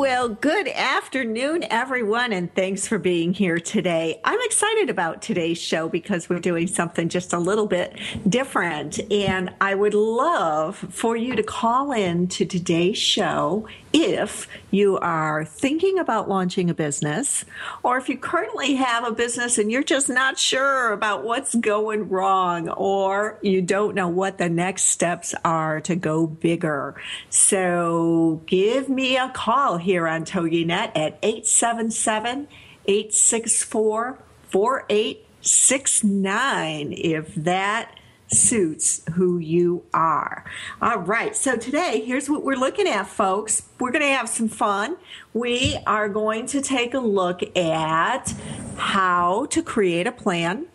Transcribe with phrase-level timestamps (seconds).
[0.00, 4.18] Well, good afternoon, everyone, and thanks for being here today.
[4.24, 8.98] I'm excited about today's show because we're doing something just a little bit different.
[9.12, 15.44] And I would love for you to call in to today's show if you are
[15.44, 17.44] thinking about launching a business,
[17.82, 22.08] or if you currently have a business and you're just not sure about what's going
[22.08, 26.94] wrong, or you don't know what the next steps are to go bigger.
[27.30, 32.46] So give me a call here on TogiNet at 877
[32.86, 37.94] 864 4869 if that
[38.32, 40.44] suits who you are.
[40.80, 43.62] All right, so today, here's what we're looking at, folks.
[43.78, 44.96] We're going to have some fun.
[45.34, 48.34] We are going to take a look at
[48.76, 50.66] how to create a plan,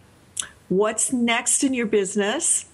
[0.69, 2.65] what's next in your business,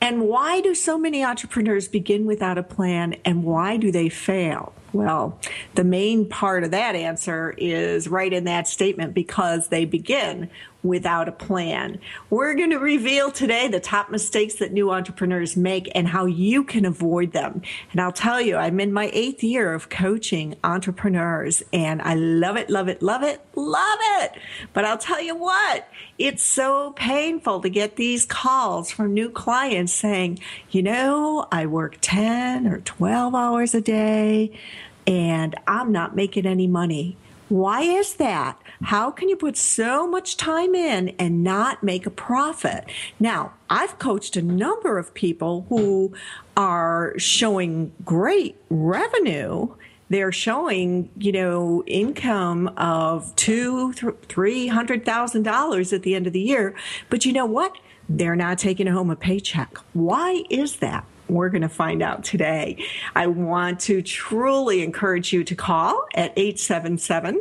[0.00, 4.72] and why do so many entrepreneurs begin without a plan and why do they fail?
[4.92, 5.38] Well,
[5.74, 10.50] the main part of that answer is right in that statement because they begin
[10.82, 11.98] without a plan.
[12.30, 16.64] We're going to reveal today the top mistakes that new entrepreneurs make and how you
[16.64, 17.62] can avoid them.
[17.92, 22.56] And I'll tell you, I'm in my eighth year of coaching entrepreneurs and I love
[22.56, 24.32] it, love it, love it, love it.
[24.72, 25.88] But I'll tell you what,
[26.18, 31.98] it's so painful to get these calls from new clients saying, you know, I work
[32.00, 34.58] 10 or 12 hours a day
[35.06, 37.16] and I'm not making any money.
[37.52, 38.58] Why is that?
[38.84, 42.86] How can you put so much time in and not make a profit?
[43.20, 46.14] Now, I've coached a number of people who
[46.56, 49.68] are showing great revenue
[50.08, 56.34] they're showing, you know, income of two, three hundred thousand dollars at the end of
[56.34, 56.74] the year.
[57.08, 57.78] But you know what?
[58.10, 59.74] They're not taking home a paycheck.
[59.94, 61.06] Why is that?
[61.28, 62.84] We're going to find out today.
[63.14, 67.40] I want to truly encourage you to call at 877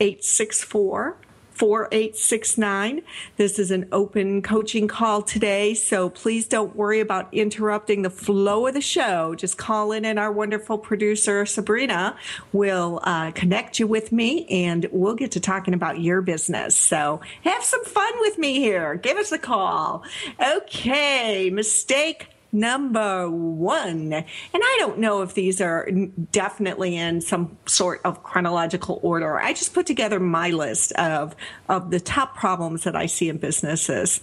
[0.00, 1.16] 864
[1.60, 3.02] 4869.
[3.36, 8.66] This is an open coaching call today, so please don't worry about interrupting the flow
[8.66, 9.34] of the show.
[9.34, 12.16] Just call in, and our wonderful producer, Sabrina,
[12.54, 16.74] will uh, connect you with me, and we'll get to talking about your business.
[16.74, 18.94] So have some fun with me here.
[18.94, 20.02] Give us a call.
[20.42, 24.12] Okay, mistake number one.
[24.12, 25.88] And I don't know if these are
[26.32, 29.38] definitely in some sort of chronological order.
[29.38, 31.34] I just put together my list of,
[31.68, 34.20] of the top problems that I see in businesses.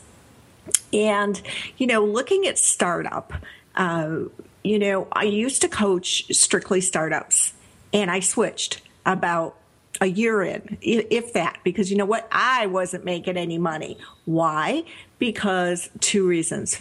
[0.92, 1.42] And,
[1.78, 3.34] you know, looking at startup,
[3.76, 4.20] uh,
[4.64, 7.54] you know, I used to coach strictly startups
[7.94, 9.56] and I switched about
[10.02, 12.28] a year in, if that, because you know what?
[12.32, 13.98] I wasn't making any money.
[14.26, 14.84] Why?
[15.18, 16.80] Because two reasons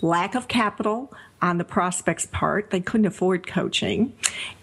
[0.00, 2.70] lack of capital on the prospect's part.
[2.70, 4.12] They couldn't afford coaching.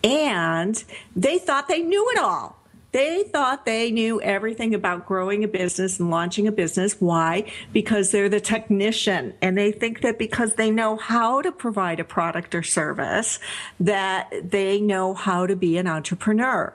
[0.03, 0.83] And
[1.15, 2.57] they thought they knew it all.
[2.91, 6.95] They thought they knew everything about growing a business and launching a business.
[7.01, 7.51] Why?
[7.73, 12.05] Because they're the technician and they think that because they know how to provide a
[12.05, 13.37] product or service,
[13.81, 16.73] that they know how to be an entrepreneur.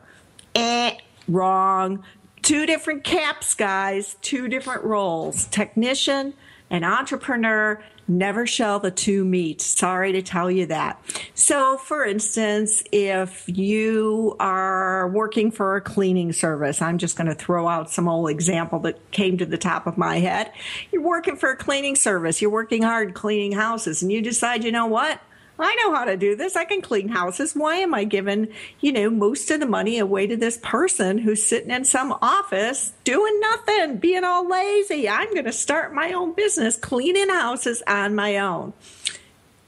[0.54, 2.04] Eh, wrong.
[2.42, 6.34] Two different caps, guys, two different roles technician
[6.68, 9.60] and entrepreneur Never shall the two meet.
[9.60, 11.00] Sorry to tell you that.
[11.34, 17.36] So, for instance, if you are working for a cleaning service, I'm just going to
[17.36, 20.52] throw out some old example that came to the top of my head.
[20.90, 24.72] You're working for a cleaning service, you're working hard cleaning houses, and you decide, you
[24.72, 25.20] know what?
[25.60, 26.56] I know how to do this.
[26.56, 27.54] I can clean houses.
[27.54, 28.48] Why am I giving,
[28.80, 32.92] you know, most of the money away to this person who's sitting in some office
[33.04, 35.08] doing nothing, being all lazy?
[35.08, 38.72] I'm going to start my own business cleaning houses on my own.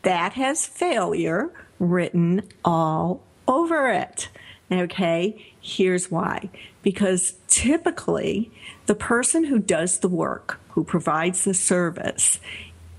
[0.03, 4.29] That has failure written all over it.
[4.71, 6.49] Okay, here's why.
[6.83, 8.51] Because typically,
[8.87, 12.41] the person who does the work, who provides the service,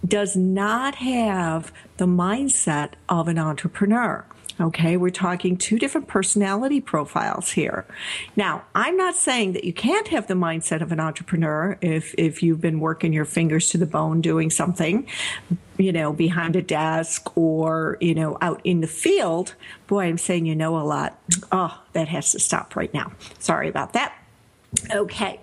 [0.05, 4.25] does not have the mindset of an entrepreneur.
[4.61, 7.85] Okay, we're talking two different personality profiles here.
[8.35, 12.43] Now, I'm not saying that you can't have the mindset of an entrepreneur if if
[12.43, 15.07] you've been working your fingers to the bone doing something,
[15.77, 19.55] you know, behind a desk or, you know, out in the field.
[19.87, 21.19] Boy, I'm saying you know a lot.
[21.51, 23.11] Oh, that has to stop right now.
[23.39, 24.15] Sorry about that.
[24.91, 25.39] Okay.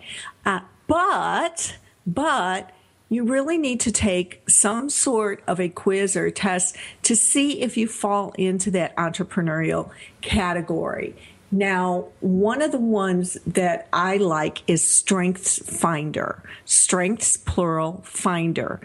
[0.47, 1.77] Uh, but
[2.07, 2.71] but
[3.11, 7.77] you really need to take some sort of a quiz or test to see if
[7.77, 9.91] you fall into that entrepreneurial
[10.23, 11.15] category.
[11.53, 18.81] Now, one of the ones that I like is Strengths Finder, Strengths plural finder.com.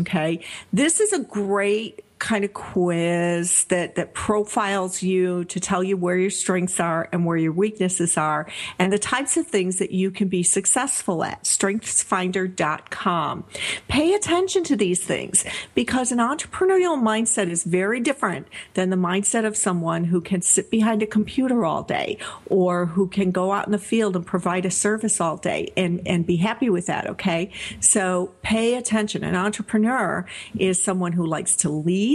[0.00, 0.44] Okay.
[0.70, 6.16] This is a great kind of quiz that, that profiles you to tell you where
[6.16, 8.46] your strengths are and where your weaknesses are
[8.78, 11.44] and the types of things that you can be successful at.
[11.44, 13.44] Strengthsfinder.com.
[13.88, 15.44] Pay attention to these things
[15.74, 20.70] because an entrepreneurial mindset is very different than the mindset of someone who can sit
[20.70, 24.66] behind a computer all day or who can go out in the field and provide
[24.66, 27.06] a service all day and, and be happy with that.
[27.06, 27.50] Okay.
[27.80, 29.24] So pay attention.
[29.24, 30.26] An entrepreneur
[30.58, 32.07] is someone who likes to lead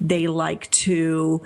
[0.00, 1.42] They like to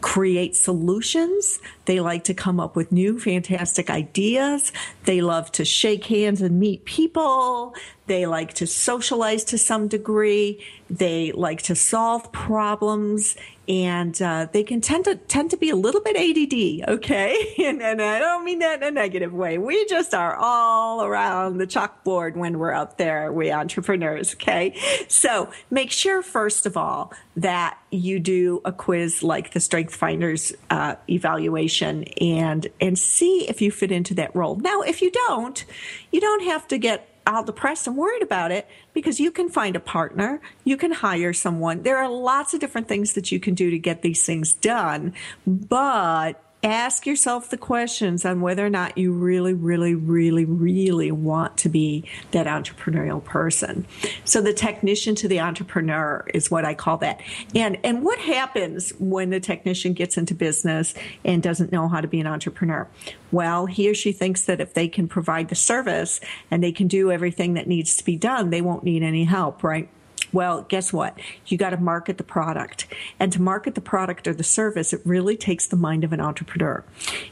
[0.00, 1.60] create solutions.
[1.86, 4.72] They like to come up with new fantastic ideas.
[5.04, 7.74] They love to shake hands and meet people.
[8.06, 10.64] They like to socialize to some degree.
[10.90, 13.36] They like to solve problems
[13.68, 16.88] and uh, they can tend to tend to be a little bit ADD.
[16.88, 19.58] Okay, and, and I don't mean that in a negative way.
[19.58, 23.30] We just are all around the chalkboard when we're out there.
[23.30, 24.34] We entrepreneurs.
[24.34, 24.74] Okay,
[25.08, 30.52] so make sure first of all that you do a quiz like the Strength Finders
[30.70, 34.56] uh, evaluation and and see if you fit into that role.
[34.56, 35.62] Now, if you don't,
[36.10, 39.76] you don't have to get all depressed and worried about it because you can find
[39.76, 41.82] a partner, you can hire someone.
[41.82, 45.14] There are lots of different things that you can do to get these things done,
[45.46, 51.56] but ask yourself the questions on whether or not you really, really, really, really want
[51.58, 53.86] to be that entrepreneurial person.
[54.24, 57.20] So the technician to the entrepreneur is what I call that.
[57.54, 60.94] And and what happens when the technician gets into business
[61.24, 62.88] and doesn't know how to be an entrepreneur?
[63.30, 66.20] Well, he or she thinks that if they can provide the service
[66.50, 69.62] and they can do everything that needs to be done, they won't need any help,
[69.62, 69.88] right?
[70.32, 71.18] Well, guess what?
[71.46, 72.86] You got to market the product.
[73.18, 76.20] And to market the product or the service, it really takes the mind of an
[76.20, 76.84] entrepreneur.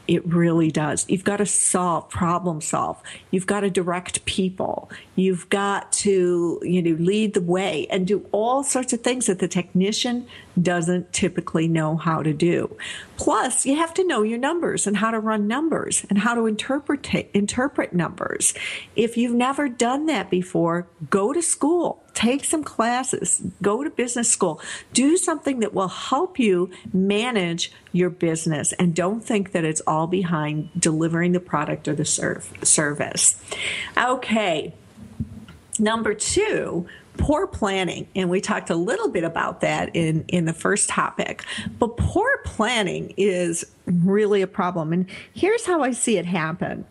[0.07, 1.05] It really does.
[1.07, 3.01] You've got to solve, problem solve.
[3.31, 4.89] You've got to direct people.
[5.15, 9.39] You've got to, you know, lead the way and do all sorts of things that
[9.39, 10.27] the technician
[10.61, 12.75] doesn't typically know how to do.
[13.17, 16.45] Plus, you have to know your numbers and how to run numbers and how to
[16.45, 18.53] interpret interpret numbers.
[18.95, 24.27] If you've never done that before, go to school take some classes, go to business
[24.27, 24.59] school,
[24.91, 30.07] do something that will help you manage your business and don't think that it's all
[30.07, 33.39] behind delivering the product or the serve, service.
[33.95, 34.73] Okay.
[35.77, 40.53] Number two, poor planning and we talked a little bit about that in in the
[40.53, 41.43] first topic
[41.79, 44.93] but poor planning is really a problem.
[44.93, 46.85] And here's how i see it happen.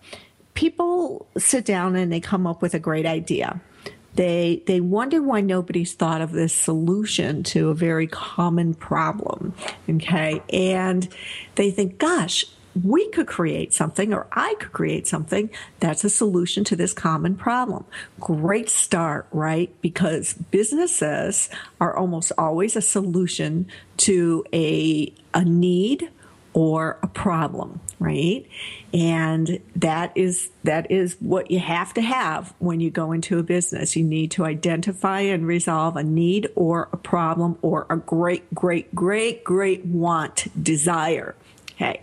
[0.54, 3.60] People sit down and they come up with a great idea.
[4.14, 9.52] They they wonder why nobody's thought of this solution to a very common problem.
[9.90, 11.06] Okay, and
[11.56, 12.46] they think, gosh,
[12.84, 17.36] we could create something or I could create something that's a solution to this common
[17.36, 17.84] problem.
[18.20, 19.74] Great start, right?
[19.80, 21.48] Because businesses
[21.80, 23.66] are almost always a solution
[23.98, 26.10] to a, a need
[26.52, 28.46] or a problem, right?
[28.94, 33.42] And that is that is what you have to have when you go into a
[33.42, 33.94] business.
[33.94, 38.94] You need to identify and resolve a need or a problem or a great, great,
[38.94, 41.34] great, great want, desire.
[41.72, 42.00] Okay.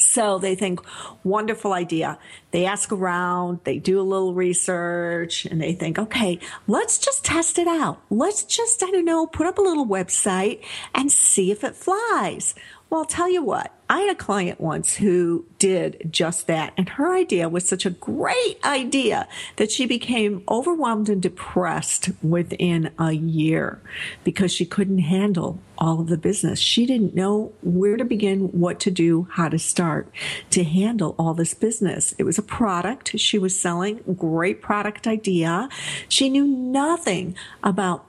[0.00, 0.80] So they think,
[1.24, 2.18] wonderful idea.
[2.50, 7.58] They ask around, they do a little research, and they think, okay, let's just test
[7.58, 8.00] it out.
[8.10, 10.64] Let's just, I don't know, put up a little website
[10.94, 12.54] and see if it flies.
[12.90, 16.72] Well, I'll tell you what, I had a client once who did just that.
[16.76, 22.90] And her idea was such a great idea that she became overwhelmed and depressed within
[22.98, 23.80] a year
[24.24, 26.58] because she couldn't handle all of the business.
[26.58, 30.08] She didn't know where to begin, what to do, how to start
[30.50, 32.12] to handle all this business.
[32.18, 35.68] It was a product she was selling, great product idea.
[36.08, 38.04] She knew nothing about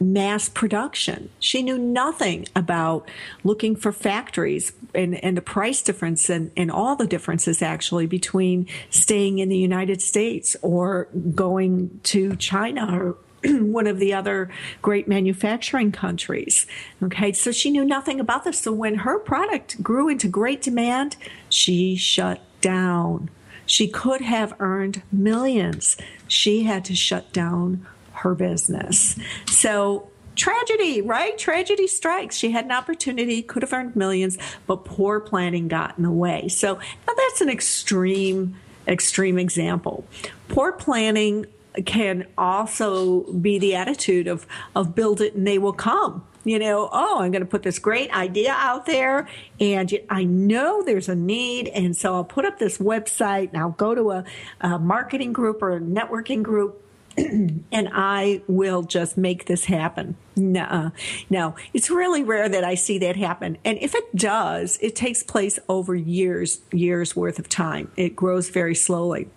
[0.00, 1.30] mass production.
[1.40, 3.08] She knew nothing about
[3.44, 8.66] looking for factories and, and the price difference and, and all the differences actually between
[8.90, 14.50] staying in the United States or going to China or one of the other
[14.82, 16.66] great manufacturing countries.
[17.02, 18.60] Okay, so she knew nothing about this.
[18.60, 21.16] So when her product grew into great demand,
[21.48, 23.30] she shut down.
[23.66, 25.96] She could have earned millions.
[26.26, 27.86] She had to shut down
[28.18, 29.18] her business.
[29.46, 31.36] So tragedy, right?
[31.36, 32.36] Tragedy strikes.
[32.36, 36.48] She had an opportunity, could have earned millions, but poor planning got in the way.
[36.48, 38.56] So now that's an extreme,
[38.86, 40.04] extreme example.
[40.48, 41.46] Poor planning
[41.84, 46.88] can also be the attitude of of build it and they will come you know,
[46.90, 49.28] oh, I'm going to put this great idea out there
[49.60, 51.68] and I know there's a need.
[51.68, 54.24] And so I'll put up this website and I'll go to a,
[54.62, 56.82] a marketing group or a networking group
[57.72, 60.16] and I will just make this happen.
[60.36, 60.92] No,
[61.28, 63.58] no, it's really rare that I see that happen.
[63.64, 67.90] And if it does, it takes place over years, years worth of time.
[67.96, 69.28] It grows very slowly.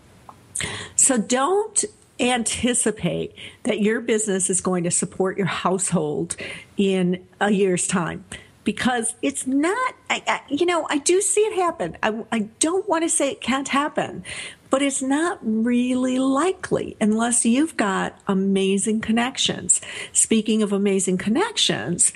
[0.95, 1.83] So don't
[2.19, 3.33] anticipate
[3.63, 6.35] that your business is going to support your household
[6.77, 8.23] in a year's time
[8.63, 11.97] because it's not, I, I, you know, I do see it happen.
[12.03, 14.23] I, I don't want to say it can't happen,
[14.71, 19.81] but it's not really likely unless you've got amazing connections.
[20.13, 22.13] Speaking of amazing connections,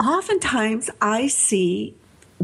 [0.00, 1.94] oftentimes I see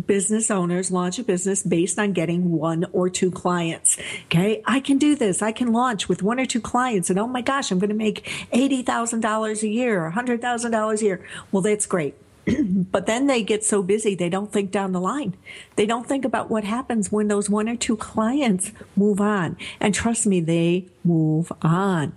[0.07, 3.97] business owners launch a business based on getting one or two clients.
[4.27, 4.61] Okay.
[4.67, 5.41] I can do this.
[5.41, 7.95] I can launch with one or two clients and oh my gosh, I'm going to
[7.95, 11.25] make $80,000 a year, $100,000 a year.
[11.53, 12.17] Well, that's great.
[12.91, 15.35] but then they get so busy they don't think down the line.
[15.77, 19.57] They don't think about what happens when those one or two clients move on.
[19.81, 22.17] And trust me, they move on.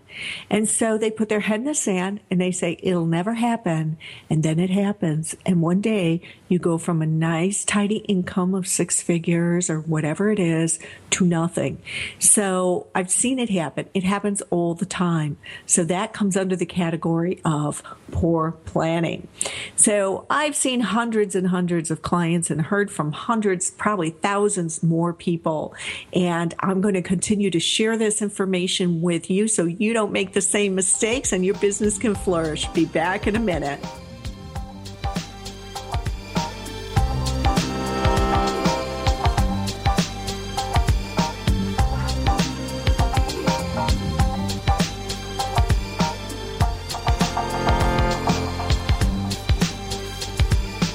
[0.50, 3.98] And so they put their head in the sand and they say, it'll never happen.
[4.30, 5.36] And then it happens.
[5.46, 10.32] And one day you go from a nice, tidy income of six figures or whatever
[10.32, 10.80] it is
[11.12, 11.82] to nothing.
[12.20, 13.88] So I've seen it happen.
[13.94, 15.38] It happens all the time.
[15.66, 19.28] So that comes under the category of poor planning.
[19.76, 25.14] So I've seen hundreds and hundreds of clients and heard from hundreds, probably thousands more
[25.14, 25.76] people.
[26.14, 30.34] And I'm going to continue to share this information with you so you don't make
[30.34, 32.68] the same mistakes and your business can flourish.
[32.70, 33.80] Be back in a minute.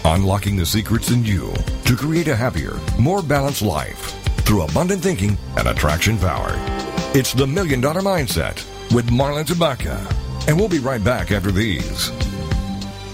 [0.04, 1.52] unlocking the secrets in you
[1.85, 4.12] to create a happier, more balanced life
[4.45, 6.52] through abundant thinking and attraction power.
[7.14, 9.99] It's the Million Dollar Mindset with Marla Tabaka.
[10.49, 12.11] And we'll be right back after these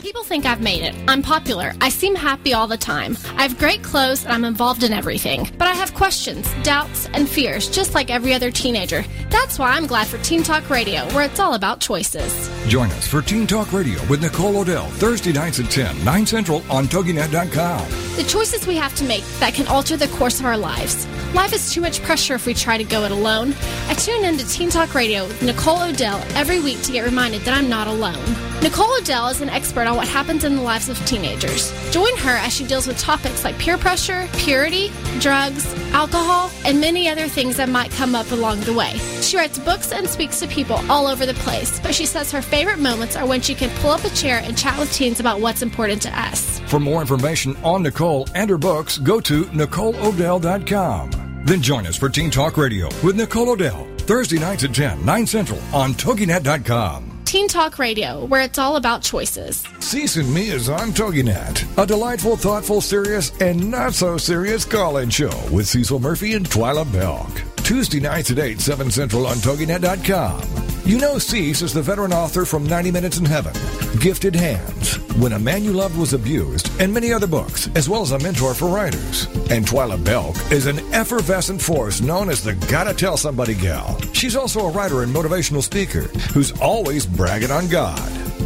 [0.09, 0.95] People think I've made it.
[1.07, 1.75] I'm popular.
[1.83, 3.19] I seem happy all the time.
[3.37, 5.47] I have great clothes and I'm involved in everything.
[5.59, 9.05] But I have questions, doubts, and fears, just like every other teenager.
[9.29, 12.49] That's why I'm glad for Teen Talk Radio, where it's all about choices.
[12.69, 16.63] Join us for Teen Talk Radio with Nicole O'Dell, Thursday nights at 10, 9 Central
[16.71, 18.08] on TogiNet.com.
[18.19, 21.07] The choices we have to make that can alter the course of our lives.
[21.35, 23.55] Life is too much pressure if we try to go it alone.
[23.87, 27.43] I tune in to Teen Talk Radio with Nicole O'Dell every week to get reminded
[27.43, 28.19] that I'm not alone.
[28.61, 31.73] Nicole O'Dell is an expert on what happens in the lives of teenagers.
[31.93, 37.09] Join her as she deals with topics like peer pressure, purity, drugs, alcohol, and many
[37.09, 38.99] other things that might come up along the way.
[39.21, 42.43] She writes books and speaks to people all over the place, but she says her
[42.43, 45.41] favorite moments are when she can pull up a chair and chat with teens about
[45.41, 46.59] what's important to us.
[46.67, 51.43] For more information on Nicole and her books, go to NicoleOdell.com.
[51.45, 55.27] Then join us for Teen Talk Radio with Nicole O'Dell, Thursday nights at 10, 9
[55.27, 57.08] Central on TogiNet.com.
[57.29, 59.63] Teen Talk Radio, where it's all about choices.
[59.81, 65.39] Season Me is on TogiNet, a delightful, thoughtful, serious, and not so serious call-in show
[65.53, 67.29] with Cecil Murphey and Twila Belk.
[67.59, 70.68] Tuesday nights at 8, 7 Central on TogiNet.com.
[70.89, 73.53] You know Cease is the veteran author from 90 Minutes in Heaven,
[74.01, 78.01] Gifted Hands, When a Man You Loved Was Abused, and many other books, as well
[78.01, 79.27] as a mentor for writers.
[79.51, 84.01] And Twila Belk is an effervescent force known as the Gotta Tell Somebody gal.
[84.15, 88.01] She's also a writer and motivational speaker who's always bragging on God.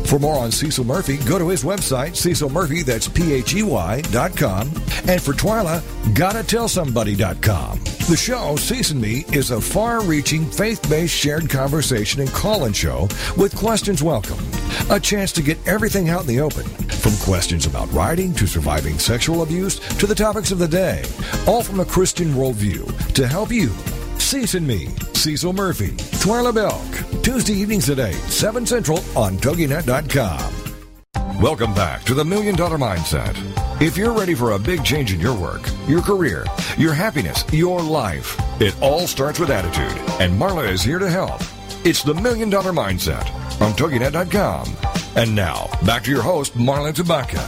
[0.08, 4.68] For more on Cecil Murphey, go to his website, Cecil Murphey, that's P-H-E-Y dot com.
[5.06, 5.80] And for Twila,
[6.16, 7.78] gotta tell somebody.com.
[8.08, 8.56] The show,
[8.90, 13.02] and Me, is a far-reaching, faith-based shared conversation and call-in show
[13.36, 14.40] with questions welcome.
[14.90, 18.98] A chance to get everything out in the open, from questions about writing to surviving
[18.98, 21.04] sexual abuse to the topics of the day,
[21.46, 23.70] all from a Christian worldview to help you.
[24.54, 25.92] And Me, Cecil Murphey,
[26.22, 31.40] Twila Belk, Tuesday evenings at 8, 7 Central on TogiNet.com.
[31.40, 33.36] Welcome back to the Million Dollar Mindset.
[33.82, 36.46] If you're ready for a big change in your work, your career,
[36.78, 41.42] your happiness, your life, it all starts with attitude, and Marla is here to help.
[41.84, 43.28] It's the Million Dollar Mindset
[43.60, 44.76] on TogiNet.com.
[45.16, 47.42] And now, back to your host, Marla Tabaka.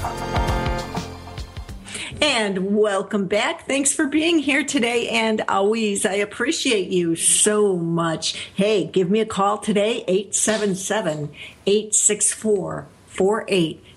[2.20, 3.68] And welcome back.
[3.68, 6.04] Thanks for being here today and always.
[6.04, 8.32] I appreciate you so much.
[8.56, 11.30] Hey, give me a call today, 877
[11.64, 12.88] 864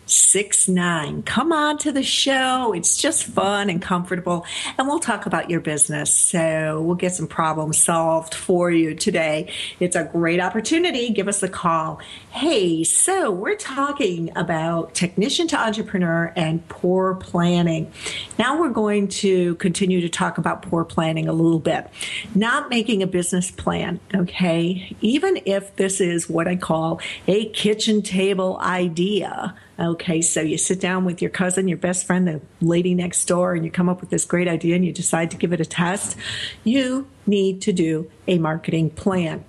[0.08, 1.24] 4869.
[1.24, 2.72] Come on to the show.
[2.74, 4.46] It's just fun and comfortable.
[4.78, 6.14] And we'll talk about your business.
[6.14, 9.52] So we'll get some problems solved for you today.
[9.82, 11.10] It's a great opportunity.
[11.10, 12.00] Give us a call.
[12.30, 17.92] Hey, so we're talking about technician to entrepreneur and poor planning.
[18.40, 21.86] Now we're going to continue to talk about poor planning a little bit.
[22.34, 24.96] Not making a business plan, okay?
[25.02, 29.54] Even if this is what I call a kitchen table idea.
[29.80, 33.54] Okay, so you sit down with your cousin, your best friend, the lady next door,
[33.54, 35.66] and you come up with this great idea and you decide to give it a
[35.66, 36.18] test.
[36.64, 39.46] You need to do a marketing plan.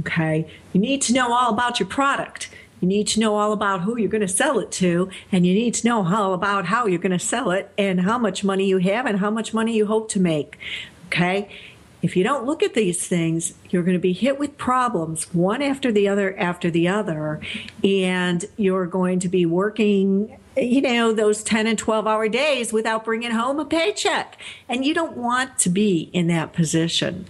[0.00, 2.50] Okay, you need to know all about your product.
[2.82, 5.54] You need to know all about who you're going to sell it to, and you
[5.54, 8.66] need to know all about how you're going to sell it and how much money
[8.66, 10.58] you have and how much money you hope to make.
[11.06, 11.48] Okay,
[12.02, 15.62] if you don't look at these things, you're going to be hit with problems one
[15.62, 17.40] after the other after the other,
[17.82, 23.06] and you're going to be working you know those 10 and 12 hour days without
[23.06, 24.36] bringing home a paycheck
[24.68, 27.24] and you don't want to be in that position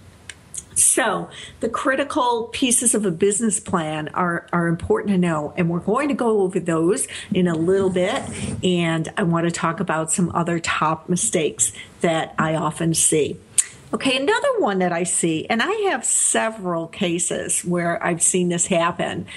[0.75, 5.79] so, the critical pieces of a business plan are, are important to know, and we're
[5.79, 8.23] going to go over those in a little bit.
[8.63, 13.37] And I want to talk about some other top mistakes that I often see.
[13.93, 18.65] Okay, another one that I see, and I have several cases where I've seen this
[18.65, 19.27] happen.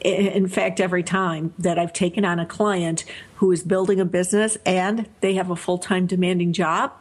[0.00, 3.04] In fact, every time that I've taken on a client
[3.36, 6.92] who is building a business and they have a full time demanding job,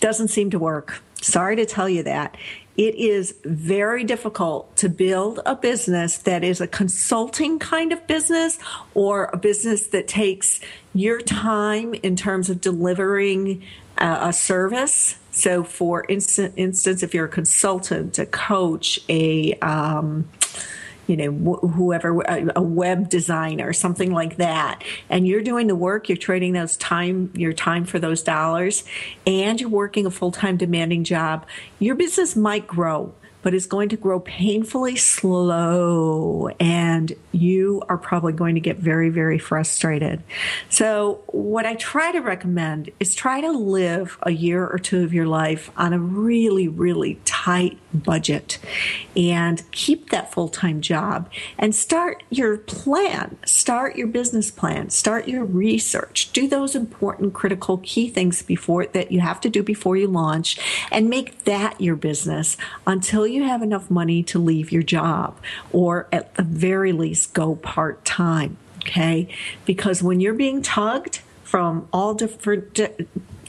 [0.00, 1.02] doesn't seem to work.
[1.22, 2.36] Sorry to tell you that
[2.76, 8.58] it is very difficult to build a business that is a consulting kind of business
[8.92, 10.60] or a business that takes
[10.92, 13.62] your time in terms of delivering
[13.96, 15.16] uh, a service.
[15.34, 20.28] So, for instance, if you're a consultant, a coach, a um,
[21.08, 24.82] you know, wh- whoever, a web designer, something like that.
[25.10, 28.84] And you're doing the work, you're trading those time, your time for those dollars,
[29.26, 31.46] and you're working a full time demanding job.
[31.78, 33.12] Your business might grow
[33.44, 39.10] but is going to grow painfully slow and you are probably going to get very,
[39.10, 40.22] very frustrated.
[40.70, 45.12] So, what I try to recommend is try to live a year or two of
[45.12, 48.58] your life on a really, really tight budget
[49.16, 55.28] and keep that full time job and start your plan, start your business plan, start
[55.28, 59.96] your research, do those important, critical, key things before that you have to do before
[59.96, 60.58] you launch
[60.90, 65.38] and make that your business until you have enough money to leave your job
[65.72, 68.56] or at the very least go part time.
[68.78, 69.28] Okay.
[69.64, 72.78] Because when you're being tugged from all different,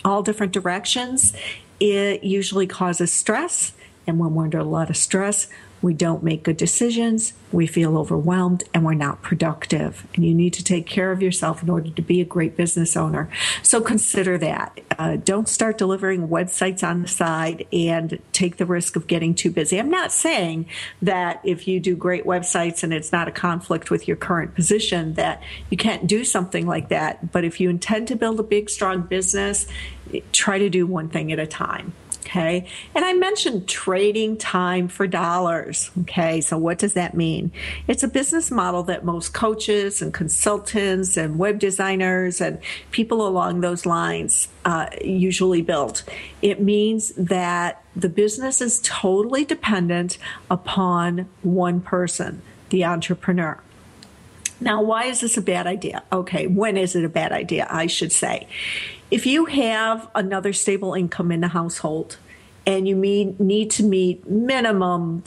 [0.05, 1.33] all different directions,
[1.79, 3.73] it usually causes stress.
[4.07, 5.47] And when we're under a lot of stress,
[5.81, 10.07] we don't make good decisions, we feel overwhelmed, and we're not productive.
[10.15, 12.97] And you need to take care of yourself in order to be a great business
[12.97, 13.29] owner.
[13.61, 14.79] So consider that.
[14.97, 19.51] Uh, don't start delivering websites on the side and take the risk of getting too
[19.51, 19.77] busy.
[19.77, 20.65] I'm not saying
[21.03, 25.13] that if you do great websites and it's not a conflict with your current position,
[25.15, 27.31] that you can't do something like that.
[27.31, 29.67] But if you intend to build a big, strong business,
[30.31, 31.93] try to do one thing at a time.
[32.25, 32.67] Okay.
[32.95, 35.91] And I mentioned trading time for dollars.
[36.01, 36.41] Okay.
[36.41, 37.51] So what does that mean?
[37.87, 43.61] It's a business model that most coaches and consultants and web designers and people along
[43.61, 46.03] those lines uh, usually build.
[46.41, 50.17] It means that the business is totally dependent
[50.49, 53.59] upon one person, the entrepreneur.
[54.59, 56.03] Now, why is this a bad idea?
[56.11, 57.67] Okay, when is it a bad idea?
[57.69, 58.47] I should say.
[59.11, 62.17] If you have another stable income in the household
[62.65, 65.23] and you meet, need to meet minimum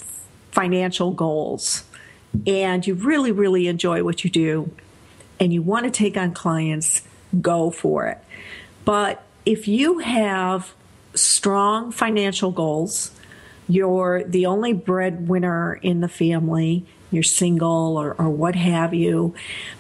[0.50, 1.84] financial goals,
[2.46, 4.70] and you really, really enjoy what you do
[5.40, 7.02] and you want to take on clients,
[7.40, 8.18] go for it.
[8.84, 10.74] But if you have
[11.14, 13.12] strong financial goals,
[13.68, 19.35] you're the only breadwinner in the family, you're single or, or what have you,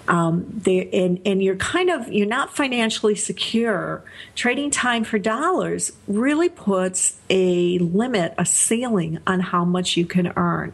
[0.06, 4.02] um, they, and, and you're kind of, you're not financially secure,
[4.34, 10.32] trading time for dollars really puts a limit, a ceiling on how much you can
[10.36, 10.72] earn.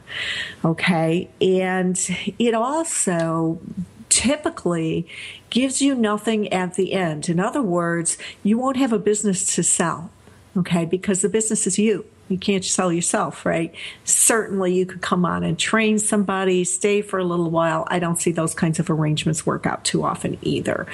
[0.64, 1.28] Okay.
[1.40, 1.98] And
[2.38, 3.60] it also
[4.08, 5.08] typically
[5.50, 7.28] gives you nothing at the end.
[7.28, 10.10] In other words, you won't have a business to sell.
[10.56, 10.84] Okay.
[10.84, 13.72] Because the business is you you can't sell yourself, right?
[14.02, 17.86] Certainly, you could come on and train somebody, stay for a little while.
[17.86, 20.88] I don't see those kinds of arrangements work out too often either.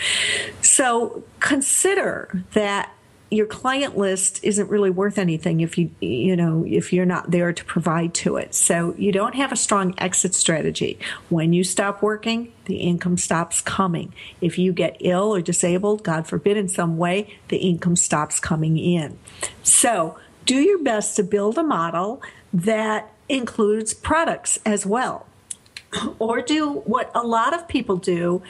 [0.60, 2.92] So consider that
[3.30, 7.52] your client list isn't really worth anything if you you know if you're not there
[7.52, 10.98] to provide to it so you don't have a strong exit strategy
[11.28, 16.26] when you stop working the income stops coming if you get ill or disabled god
[16.26, 19.16] forbid in some way the income stops coming in
[19.62, 22.22] so do your best to build a model
[22.52, 25.26] that includes products as well.
[26.20, 28.42] Or do what a lot of people do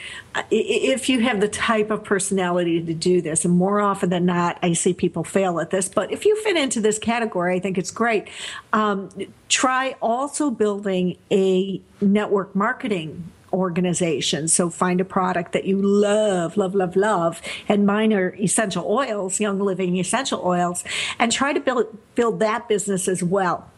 [0.50, 3.46] if you have the type of personality to do this.
[3.46, 5.88] And more often than not, I see people fail at this.
[5.88, 8.28] But if you fit into this category, I think it's great.
[8.74, 9.08] Um,
[9.48, 14.48] try also building a network marketing organization.
[14.48, 17.40] So find a product that you love, love, love, love.
[17.68, 20.84] And mine are essential oils, Young Living essential oils,
[21.18, 23.69] and try to build build that business as well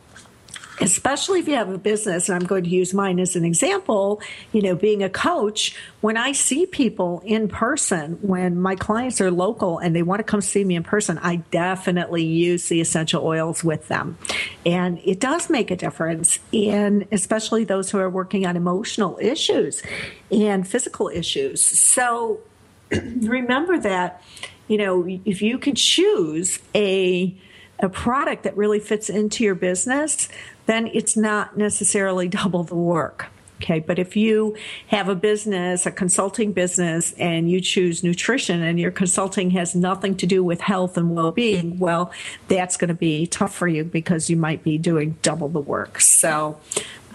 [0.81, 4.21] especially if you have a business and i'm going to use mine as an example
[4.53, 9.31] you know being a coach when i see people in person when my clients are
[9.31, 13.25] local and they want to come see me in person i definitely use the essential
[13.25, 14.19] oils with them.
[14.67, 19.83] And it does make a difference in especially those who are working on emotional issues
[20.31, 21.63] and physical issues.
[21.63, 22.41] So
[22.91, 24.23] remember that
[24.69, 27.37] you know if you can choose a
[27.79, 30.29] a product that really fits into your business,
[30.67, 33.27] then it's not necessarily double the work.
[33.63, 34.57] Okay, but if you
[34.89, 40.17] have a business, a consulting business, and you choose nutrition and your consulting has nothing
[40.17, 42.11] to do with health and well being, well,
[42.49, 46.01] that's going to be tough for you because you might be doing double the work.
[46.01, 46.59] So,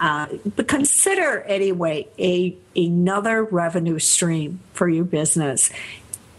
[0.00, 5.70] uh, but consider anyway a another revenue stream for your business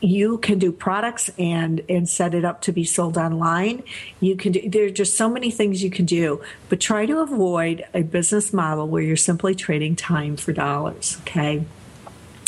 [0.02, 3.84] you can do products and and set it up to be sold online.
[4.20, 7.20] You can do there are just so many things you can do but try to
[7.20, 11.66] avoid a business model where you're simply trading time for dollars okay?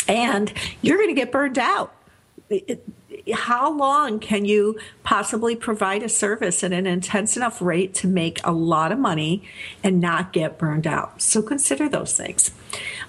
[0.07, 1.93] And you're going to get burned out.
[3.33, 8.39] How long can you possibly provide a service at an intense enough rate to make
[8.43, 9.43] a lot of money
[9.83, 11.21] and not get burned out?
[11.21, 12.51] So consider those things.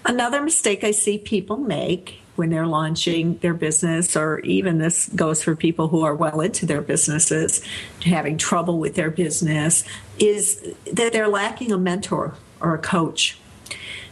[0.04, 5.42] Another mistake i see people make when they're launching their business, or even this goes
[5.42, 7.62] for people who are well into their businesses,
[8.04, 9.84] having trouble with their business,
[10.18, 13.38] is that they're lacking a mentor or a coach.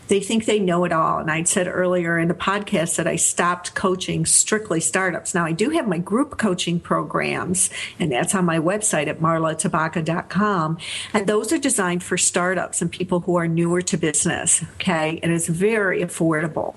[0.09, 1.18] They think they know it all.
[1.18, 5.37] And I'd said earlier in the podcast that I stopped coaching strictly startups.
[5.37, 10.78] Now, I do have my group coaching programs, and that's on my website at marlatabaka.com.
[11.14, 14.64] And those are designed for startups and people who are newer to business.
[14.74, 15.20] Okay.
[15.22, 16.74] And it's very affordable.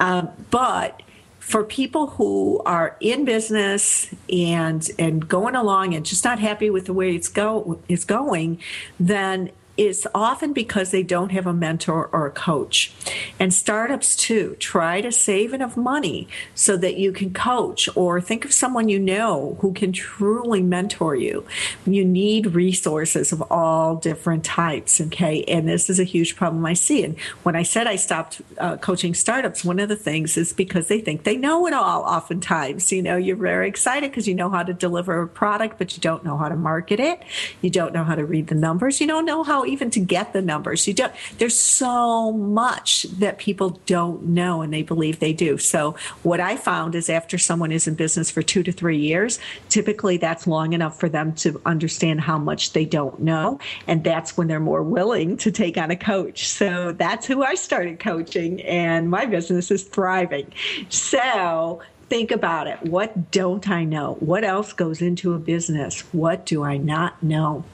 [0.00, 1.02] Um, but
[1.38, 6.86] for people who are in business and and going along and just not happy with
[6.86, 8.58] the way it's go it's going,
[8.98, 12.92] then is often because they don't have a mentor or a coach.
[13.40, 18.44] And startups too, try to save enough money so that you can coach or think
[18.44, 21.44] of someone you know who can truly mentor you.
[21.86, 25.44] You need resources of all different types, okay?
[25.44, 27.02] And this is a huge problem I see.
[27.04, 30.88] And when I said I stopped uh, coaching startups, one of the things is because
[30.88, 32.92] they think they know it all oftentimes.
[32.92, 36.00] You know, you're very excited because you know how to deliver a product, but you
[36.00, 37.22] don't know how to market it.
[37.60, 39.00] You don't know how to read the numbers.
[39.00, 40.86] You don't know how even to get the numbers.
[40.86, 41.12] You don't.
[41.38, 45.58] There's so much that people don't know, and they believe they do.
[45.58, 49.38] So what I found is after someone is in business for two to three years,
[49.68, 54.36] typically that's long enough for them to understand how much they don't know, and that's
[54.36, 56.48] when they're more willing to take on a coach.
[56.48, 60.52] So that's who I started coaching, and my business is thriving.
[60.88, 62.80] So think about it.
[62.82, 64.16] What don't I know?
[64.20, 66.00] What else goes into a business?
[66.12, 67.64] What do I not know?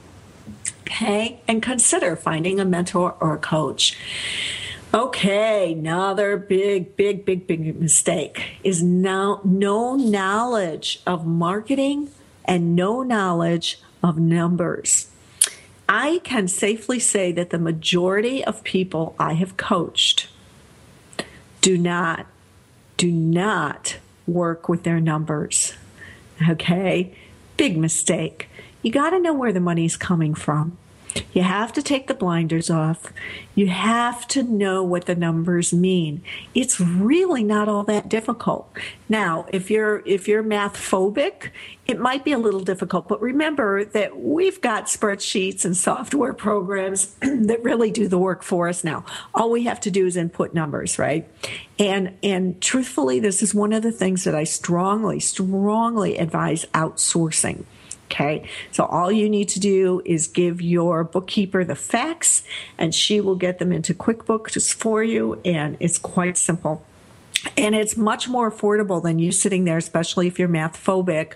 [0.81, 3.97] Okay, and consider finding a mentor or a coach.
[4.93, 12.09] Okay, another big, big, big, big mistake is now no knowledge of marketing
[12.43, 15.09] and no knowledge of numbers.
[15.87, 20.27] I can safely say that the majority of people I have coached
[21.61, 22.25] do not
[22.97, 25.73] do not work with their numbers.
[26.49, 27.15] Okay?
[27.57, 28.49] Big mistake.
[28.81, 30.77] You got to know where the money's coming from.
[31.33, 33.11] You have to take the blinders off.
[33.55, 36.23] You have to know what the numbers mean.
[36.53, 38.71] It's really not all that difficult.
[39.09, 41.51] Now, if you're if you're math phobic,
[41.85, 47.13] it might be a little difficult, but remember that we've got spreadsheets and software programs
[47.21, 49.03] that really do the work for us now.
[49.33, 51.27] All we have to do is input numbers, right?
[51.77, 57.65] And and truthfully, this is one of the things that I strongly strongly advise outsourcing
[58.11, 62.43] Okay, so all you need to do is give your bookkeeper the facts,
[62.77, 66.85] and she will get them into QuickBooks for you, and it's quite simple.
[67.55, 71.35] And it's much more affordable than you sitting there, especially if you're math phobic,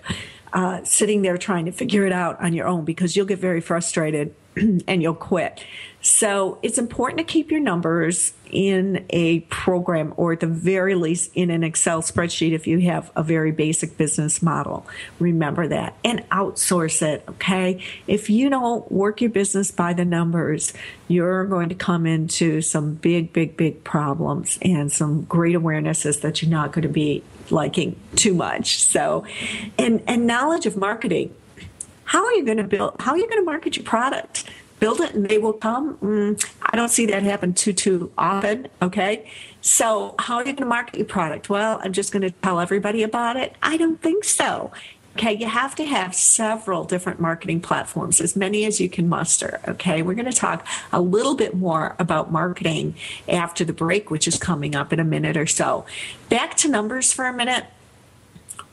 [0.52, 3.62] uh, sitting there trying to figure it out on your own because you'll get very
[3.62, 4.34] frustrated
[4.86, 5.62] and you'll quit.
[6.00, 11.32] So it's important to keep your numbers in a program or at the very least
[11.34, 14.86] in an Excel spreadsheet if you have a very basic business model.
[15.18, 17.24] Remember that and outsource it.
[17.28, 17.82] Okay.
[18.06, 20.72] If you don't work your business by the numbers,
[21.08, 26.40] you're going to come into some big, big, big problems and some great awarenesses that
[26.40, 28.80] you're not going to be liking too much.
[28.84, 29.24] So,
[29.76, 31.34] and, and knowledge of marketing.
[32.06, 34.48] How are you going to build, how are you going to market your product?
[34.80, 35.96] build it and they will come.
[35.98, 38.68] Mm, I don't see that happen too too often.
[38.82, 41.48] Okay, so how are you going to market your product?
[41.48, 43.54] Well, I'm just going to tell everybody about it.
[43.62, 44.70] I don't think so.
[45.16, 49.60] Okay, you have to have several different marketing platforms, as many as you can muster.
[49.66, 52.94] Okay, we're going to talk a little bit more about marketing
[53.26, 55.86] after the break, which is coming up in a minute or so.
[56.28, 57.64] Back to numbers for a minute.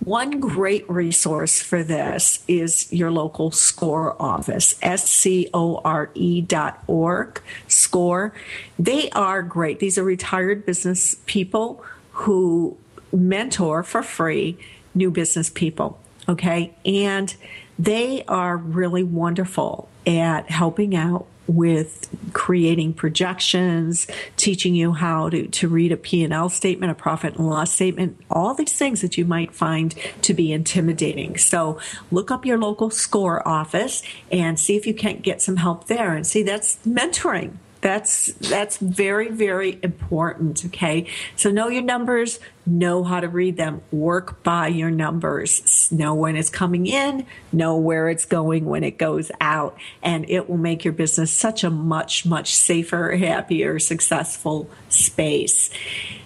[0.04, 6.42] One great resource for this is your local SCORE office, S C O R E
[6.42, 8.34] dot org, SCORE.
[8.78, 9.80] They are great.
[9.80, 12.76] These are retired business people who
[13.14, 14.58] mentor for free
[14.94, 16.00] new business people.
[16.28, 16.74] Okay.
[16.86, 17.34] And
[17.80, 25.68] they are really wonderful at helping out with creating projections, teaching you how to, to
[25.68, 29.54] read a P&L statement, a profit and loss statement, all these things that you might
[29.54, 31.38] find to be intimidating.
[31.38, 31.80] So
[32.12, 36.14] look up your local score office and see if you can't get some help there.
[36.14, 37.58] And see, that's mentoring.
[37.84, 40.64] That's that's very very important.
[40.68, 46.16] Okay, so know your numbers, know how to read them, work by your numbers, know
[46.16, 50.58] when it's coming in, know where it's going when it goes out, and it will
[50.58, 55.70] make your business such a much much safer, happier, successful space.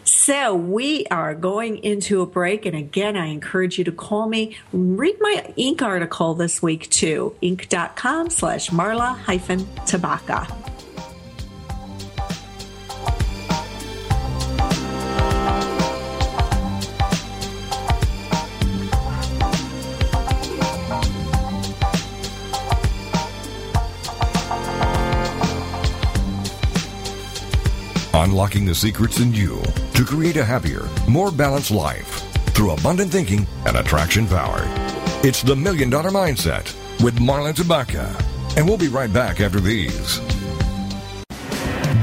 [0.04, 2.68] So we are going into a break.
[2.68, 4.58] And again, I encourage you to call me.
[4.72, 5.82] Read my Inc.
[5.82, 7.36] article this week too.
[7.42, 10.86] Inc.com slash Marla hyphen Tabaka.
[28.28, 29.64] Unlocking the secrets in you
[29.94, 34.64] to create a happier, more balanced life through abundant thinking and attraction power.
[35.24, 38.06] It's the Million Dollar Mindset with Marla Tabaka.
[38.58, 40.20] And we'll be right back after these.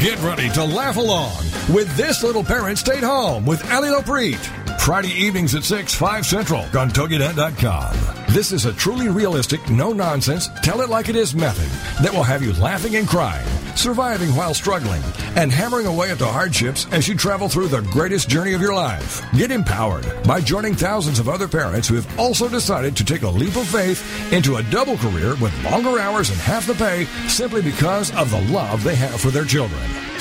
[0.01, 1.37] Get ready to laugh along
[1.69, 4.41] with This Little Parent Stayed Home with Ali Lopreet.
[4.81, 8.35] Friday evenings at 6, 5 Central on TogiNet.com.
[8.35, 11.69] This is a truly realistic, no nonsense, tell it like it is method
[12.03, 15.03] that will have you laughing and crying surviving while struggling,
[15.37, 18.75] and hammering away at the hardships as you travel through the greatest journey of your
[18.75, 19.23] life.
[19.37, 23.29] Get empowered by joining thousands of other parents who have also decided to take a
[23.29, 27.63] leap of faith into a double career with longer hours and half the pay simply
[27.63, 29.81] because of the love they have for their children.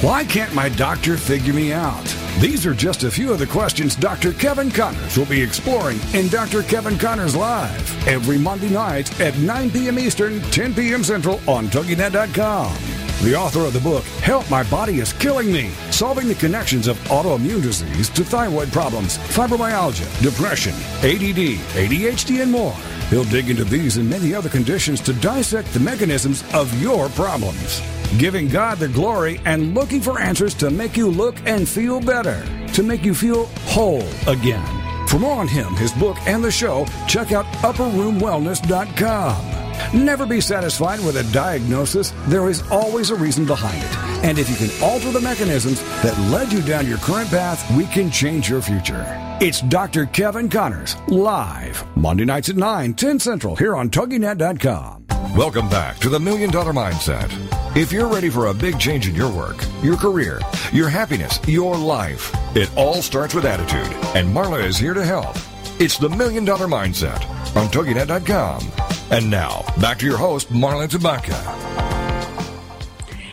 [0.00, 2.04] Why can't my doctor figure me out?
[2.38, 4.32] These are just a few of the questions Dr.
[4.32, 6.62] Kevin Conners will be exploring in Dr.
[6.62, 9.98] Kevin Conners Live every Monday night at 9 p.m.
[9.98, 11.02] Eastern, 10 p.m.
[11.02, 12.76] Central on TogiNet.com.
[13.24, 16.96] The author of the book, Help My Body is Killing Me, solving the connections of
[17.08, 22.76] autoimmune disease to thyroid problems, fibromyalgia, depression, ADD, ADHD, and more.
[23.10, 27.82] He'll dig into these and many other conditions to dissect the mechanisms of your problems.
[28.16, 32.42] giving God the glory and looking for answers to make you look and feel better,
[32.72, 34.66] to make you feel whole again.
[35.06, 39.57] For more on him, his book, and the show, check out upperroomwellness.com.
[39.94, 42.12] Never be satisfied with a diagnosis.
[42.26, 43.98] There is always a reason behind it.
[44.28, 47.86] And if you can alter the mechanisms that led you down your current path, we
[47.86, 49.04] can change your future.
[49.40, 50.06] It's Dr.
[50.06, 55.06] Kevin Conners, live, Monday nights at 9, 10 Central, here on TogiNet.com.
[55.36, 57.30] Welcome back to the Million Dollar Mindset.
[57.76, 60.40] If you're ready for a big change in your work, your career,
[60.72, 63.94] your happiness, your life, it all starts with attitude.
[64.16, 65.36] And Marla is here to help.
[65.78, 68.87] It's the Million Dollar Mindset on TogiNet.com.
[69.10, 71.87] And now, back to your host, Marla Tabaka.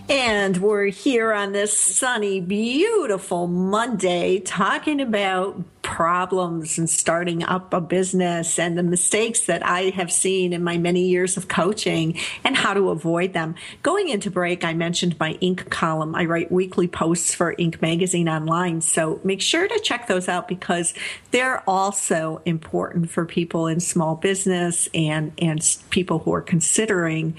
[0.08, 7.82] And we're here on this sunny, beautiful Monday talking about problems and starting up a
[7.82, 12.56] business and the mistakes that I have seen in my many years of coaching and
[12.56, 13.56] how to avoid them.
[13.82, 15.72] Going into break, I mentioned my Inc.
[15.72, 16.14] column.
[16.14, 17.82] I write weekly posts for Inc.
[17.82, 18.82] magazine online.
[18.82, 20.94] So make sure to check those out because
[21.32, 27.36] they're also important for people in small business and, and people who are considering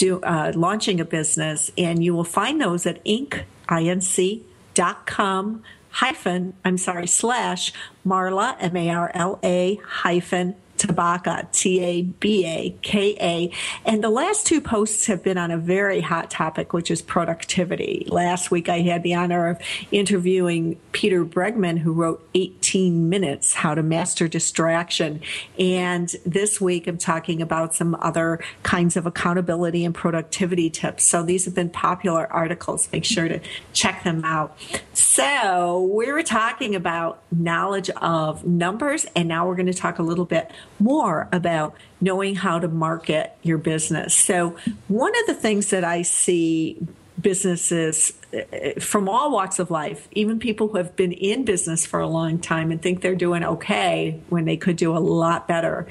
[0.00, 6.78] do, uh, launching a business, and you will find those at inc, inc.com hyphen, I'm
[6.78, 7.72] sorry, slash
[8.06, 13.52] Marla, M-A-R-L-A hyphen Tabaka, T A B A K A.
[13.84, 18.06] And the last two posts have been on a very hot topic, which is productivity.
[18.08, 19.60] Last week, I had the honor of
[19.92, 25.20] interviewing Peter Bregman, who wrote 18 Minutes How to Master Distraction.
[25.58, 31.04] And this week, I'm talking about some other kinds of accountability and productivity tips.
[31.04, 32.88] So these have been popular articles.
[32.92, 33.40] Make sure to
[33.72, 34.56] check them out.
[34.92, 40.02] So we were talking about knowledge of numbers, and now we're going to talk a
[40.02, 44.14] little bit more about knowing how to market your business.
[44.14, 44.56] So,
[44.88, 46.78] one of the things that I see
[47.20, 52.00] businesses uh, from all walks of life, even people who have been in business for
[52.00, 55.86] a long time and think they're doing okay when they could do a lot better,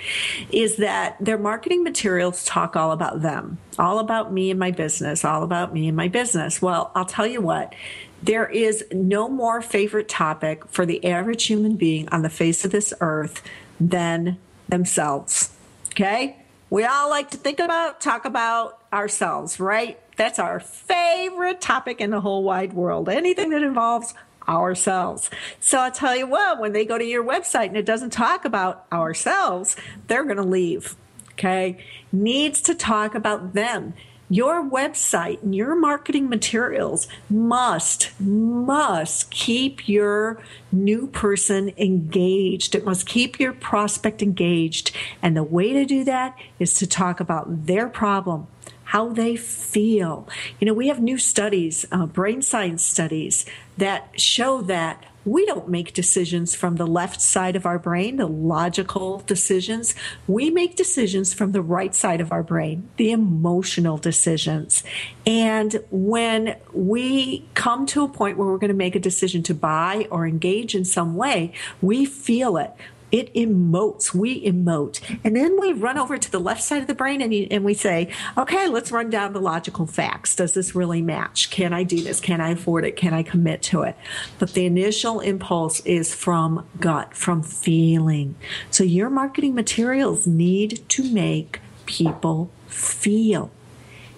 [0.51, 5.23] is that their marketing materials talk all about them, all about me and my business,
[5.25, 6.61] all about me and my business.
[6.61, 7.75] Well, I'll tell you what,
[8.21, 12.71] there is no more favorite topic for the average human being on the face of
[12.71, 13.41] this earth
[13.79, 14.37] than
[14.69, 15.51] themselves.
[15.91, 16.37] Okay?
[16.69, 19.99] We all like to think about, talk about ourselves, right?
[20.17, 23.09] That's our favorite topic in the whole wide world.
[23.09, 24.13] Anything that involves
[24.47, 25.29] ourselves.
[25.59, 28.45] So I'll tell you what, when they go to your website and it doesn't talk
[28.45, 29.75] about ourselves,
[30.07, 30.95] they're going to leave.
[31.33, 31.77] Okay?
[32.11, 33.93] Needs to talk about them.
[34.29, 40.39] Your website and your marketing materials must, must keep your
[40.71, 42.75] new person engaged.
[42.75, 44.95] It must keep your prospect engaged.
[45.21, 48.45] And the way to do that is to talk about their problem,
[48.83, 50.27] how they feel.
[50.59, 55.69] You know, we have new studies, uh, brain science studies, that show that we don't
[55.69, 59.95] make decisions from the left side of our brain, the logical decisions.
[60.27, 64.83] We make decisions from the right side of our brain, the emotional decisions.
[65.25, 69.53] And when we come to a point where we're going to make a decision to
[69.53, 72.71] buy or engage in some way, we feel it
[73.11, 74.13] it emotes.
[74.13, 75.01] We emote.
[75.23, 77.63] And then we run over to the left side of the brain and, you, and
[77.63, 80.35] we say, okay, let's run down the logical facts.
[80.35, 81.49] Does this really match?
[81.49, 82.19] Can I do this?
[82.19, 82.95] Can I afford it?
[82.95, 83.95] Can I commit to it?
[84.37, 88.35] But the initial impulse is from gut, from feeling.
[88.71, 93.51] So your marketing materials need to make people feel.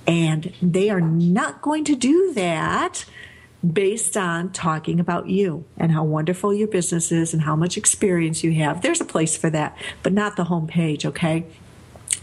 [0.08, 3.06] And they are not going to do that
[3.69, 8.43] based on talking about you and how wonderful your business is and how much experience
[8.43, 8.82] you have.
[8.82, 11.45] There's a place for that, but not the homepage, okay?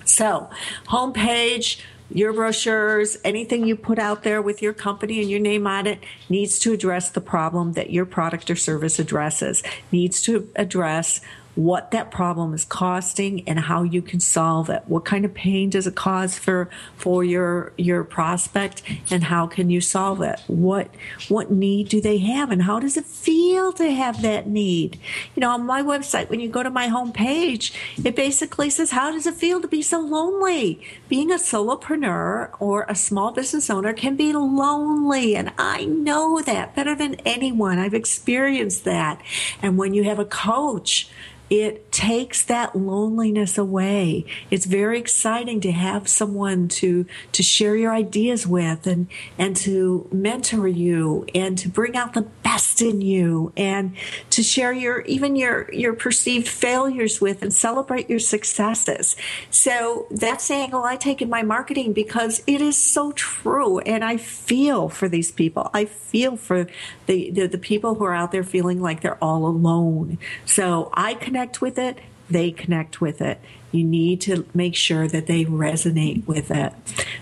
[0.05, 0.51] So,
[0.87, 5.87] homepage, your brochures, anything you put out there with your company and your name on
[5.87, 11.21] it needs to address the problem that your product or service addresses, needs to address
[11.59, 14.81] what that problem is costing and how you can solve it.
[14.87, 19.69] What kind of pain does it cause for for your your prospect and how can
[19.69, 20.41] you solve it?
[20.47, 20.89] What
[21.29, 25.01] what need do they have and how does it feel to have that need?
[25.35, 29.11] You know, on my website when you go to my homepage, it basically says how
[29.11, 30.81] does it feel to be so lonely?
[31.09, 36.77] Being a solopreneur or a small business owner can be lonely and I know that
[36.77, 37.81] better than anyone.
[37.81, 39.21] I've experienced that.
[39.61, 41.11] And when you have a coach
[41.51, 44.25] it takes that loneliness away.
[44.51, 50.09] It's very exciting to have someone to to share your ideas with and and to
[50.11, 53.95] mentor you and to bring out the best in you and
[54.31, 59.17] to share your even your your perceived failures with and celebrate your successes.
[59.51, 63.81] So that's the angle oh, I take in my marketing because it is so true
[63.81, 65.71] and I feel for these people.
[65.75, 66.67] I feel for
[67.07, 70.19] the, the, the people who are out there feeling like they're all alone.
[70.45, 71.99] So I connect with it,
[72.31, 73.41] they connect with it.
[73.73, 76.73] You need to make sure that they resonate with it.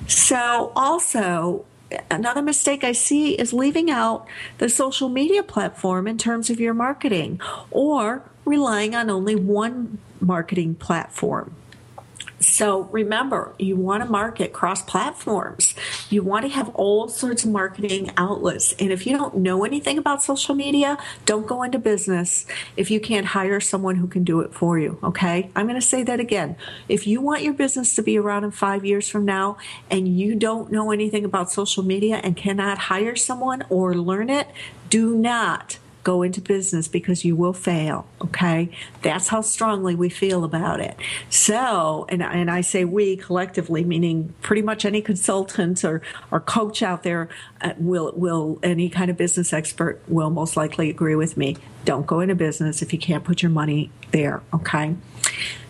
[0.07, 1.65] So, also,
[2.11, 4.27] another mistake I see is leaving out
[4.59, 7.41] the social media platform in terms of your marketing
[7.71, 11.55] or relying on only one marketing platform.
[12.39, 15.75] So remember, you want to market cross platforms.
[16.11, 18.75] You want to have all sorts of marketing outlets.
[18.75, 23.01] And if you don't know anything about social media, don't go into business if you
[23.01, 24.99] can't hire someone who can do it for you.
[25.03, 25.51] Okay.
[25.57, 26.57] I'm going to say that again.
[26.89, 29.57] If you want your business to be around in five years from now
[29.91, 34.49] and you don't know anything about social media and cannot hire someone or learn it,
[34.91, 38.07] do not go into business because you will fail.
[38.23, 38.71] Okay.
[39.03, 40.97] That's how strongly we feel about it.
[41.31, 46.81] So, and, and I say we collectively, meaning pretty much any consultant or, or coach
[46.81, 47.29] out there
[47.61, 51.57] Uh, will, will, any kind of business expert will most likely agree with me.
[51.87, 54.43] Don't go into business if you can't put your money there.
[54.53, 54.95] Okay.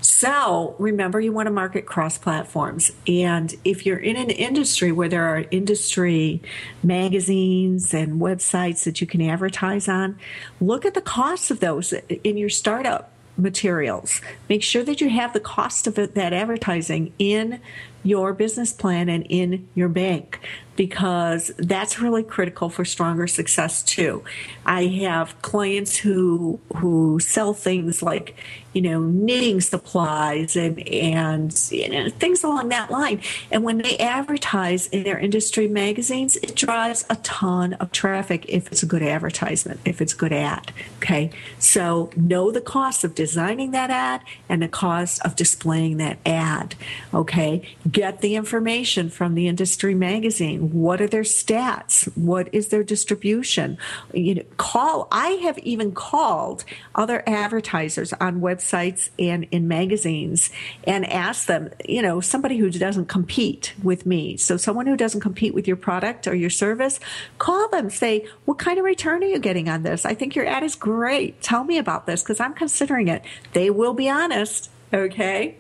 [0.00, 2.90] So remember, you want to market cross platforms.
[3.06, 6.42] And if you're in an industry where there are industry
[6.82, 10.18] magazines and websites that you can advertise on,
[10.60, 14.20] look at the costs of those in your startup materials.
[14.48, 17.60] Make sure that you have the cost of it, that advertising in
[18.02, 20.40] your business plan and in your bank
[20.76, 24.22] because that's really critical for stronger success too.
[24.64, 28.36] I have clients who who sell things like
[28.72, 33.22] you know knitting supplies and and you know, things along that line.
[33.50, 38.70] And when they advertise in their industry magazines, it drives a ton of traffic if
[38.70, 40.72] it's a good advertisement, if it's a good ad.
[40.98, 46.18] Okay, so know the cost of designing that ad and the cost of displaying that
[46.26, 46.74] ad.
[47.14, 50.65] Okay, get the information from the industry magazine.
[50.72, 52.04] What are their stats?
[52.16, 53.78] What is their distribution?
[54.12, 55.08] You know, call.
[55.10, 56.64] I have even called
[56.94, 60.50] other advertisers on websites and in magazines
[60.84, 61.70] and asked them.
[61.88, 64.36] You know, somebody who doesn't compete with me.
[64.36, 67.00] So someone who doesn't compete with your product or your service,
[67.38, 67.90] call them.
[67.90, 70.04] Say, what kind of return are you getting on this?
[70.04, 71.40] I think your ad is great.
[71.42, 73.22] Tell me about this because I'm considering it.
[73.52, 74.70] They will be honest.
[74.92, 75.56] Okay.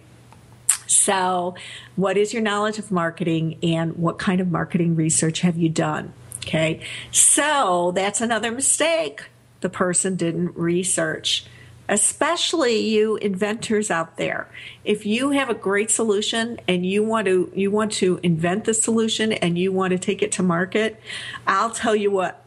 [0.86, 1.54] So,
[1.96, 6.12] what is your knowledge of marketing and what kind of marketing research have you done?
[6.38, 6.80] Okay.
[7.10, 9.24] So, that's another mistake.
[9.60, 11.46] The person didn't research.
[11.88, 14.48] Especially you inventors out there.
[14.84, 18.74] If you have a great solution and you want to you want to invent the
[18.74, 21.00] solution and you want to take it to market,
[21.46, 22.42] I'll tell you what.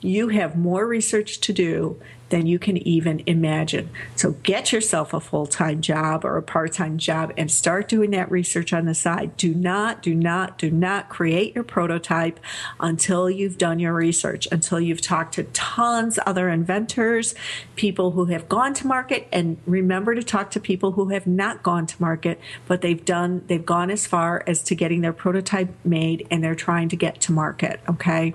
[0.00, 1.98] You have more research to do
[2.34, 3.88] than you can even imagine.
[4.16, 8.10] So get yourself a full time job or a part time job and start doing
[8.10, 9.36] that research on the side.
[9.36, 12.40] Do not, do not, do not create your prototype
[12.80, 17.36] until you've done your research, until you've talked to tons of other inventors,
[17.76, 21.62] people who have gone to market, and remember to talk to people who have not
[21.62, 25.72] gone to market, but they've done, they've gone as far as to getting their prototype
[25.84, 27.78] made and they're trying to get to market.
[27.88, 28.34] Okay.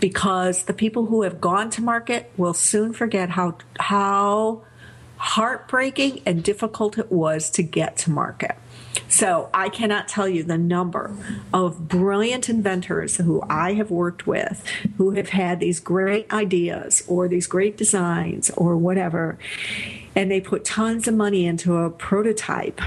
[0.00, 4.62] Because the people who have gone to market will soon forget forget how how
[5.16, 8.56] heartbreaking and difficult it was to get to market.
[9.08, 11.14] So I cannot tell you the number
[11.52, 14.64] of brilliant inventors who I have worked with
[14.96, 19.38] who have had these great ideas or these great designs or whatever,
[20.16, 22.80] and they put tons of money into a prototype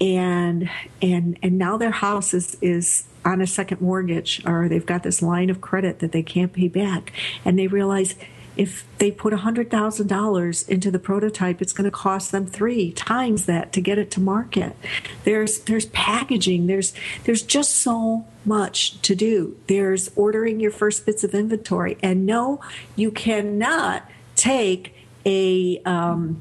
[0.00, 0.70] and
[1.02, 5.22] and and now their house is is on a second mortgage or they've got this
[5.22, 7.12] line of credit that they can't pay back
[7.44, 8.16] and they realize
[8.56, 13.72] if they put $100,000 into the prototype, it's going to cost them three times that
[13.72, 14.76] to get it to market.
[15.24, 16.66] There's there's packaging.
[16.66, 16.94] There's
[17.24, 19.56] there's just so much to do.
[19.66, 22.60] There's ordering your first bits of inventory, and no,
[22.96, 24.94] you cannot take
[25.26, 26.40] a um,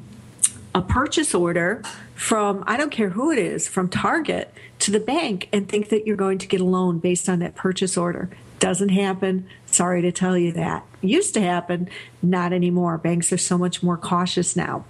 [0.76, 1.82] a purchase order
[2.16, 6.05] from I don't care who it is from Target to the bank and think that
[6.05, 8.30] you're going to get a loan based on that purchase order.
[8.59, 9.47] Doesn't happen.
[9.74, 10.86] Sorry to tell you that.
[11.01, 11.89] Used to happen,
[12.21, 12.97] not anymore.
[12.99, 14.86] Banks are so much more cautious now.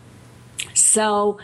[0.74, 1.38] So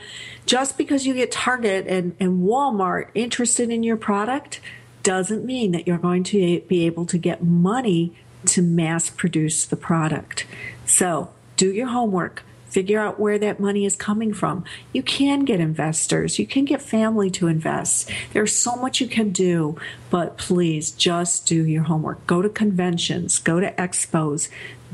[0.46, 4.60] just because you get Target and, and Walmart interested in your product
[5.04, 8.14] doesn't mean that you're going to be able to get money
[8.48, 10.46] to mass produce the product.
[10.86, 14.64] So do your homework Figure out where that money is coming from.
[14.94, 18.10] You can get investors, you can get family to invest.
[18.34, 19.78] There's so much you can do,
[20.10, 22.26] but please just do your homework.
[22.28, 24.50] Go to conventions, go to expos,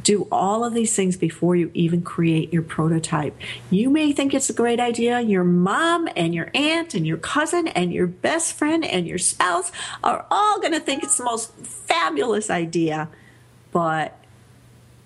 [0.05, 3.35] do all of these things before you even create your prototype.
[3.71, 5.19] You may think it's a great idea.
[5.19, 9.71] Your mom and your aunt and your cousin and your best friend and your spouse
[10.03, 13.09] are all going to think it's the most fabulous idea,
[13.71, 14.17] but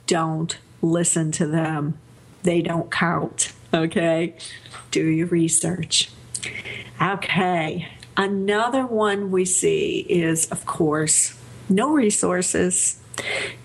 [0.06, 1.98] don't listen to them.
[2.50, 3.54] They don't count.
[3.72, 4.36] Okay?
[4.90, 6.10] Do your research.
[7.00, 7.88] Okay.
[8.18, 11.40] Another one we see is, of course,
[11.70, 13.00] no resources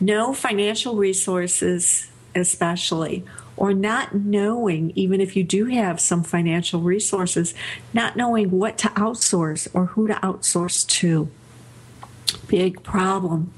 [0.01, 3.25] no financial resources, especially,
[3.57, 7.55] or not knowing, even if you do have some financial resources,
[7.93, 11.31] not knowing what to outsource or who to outsource to.
[12.49, 13.53] Big problem.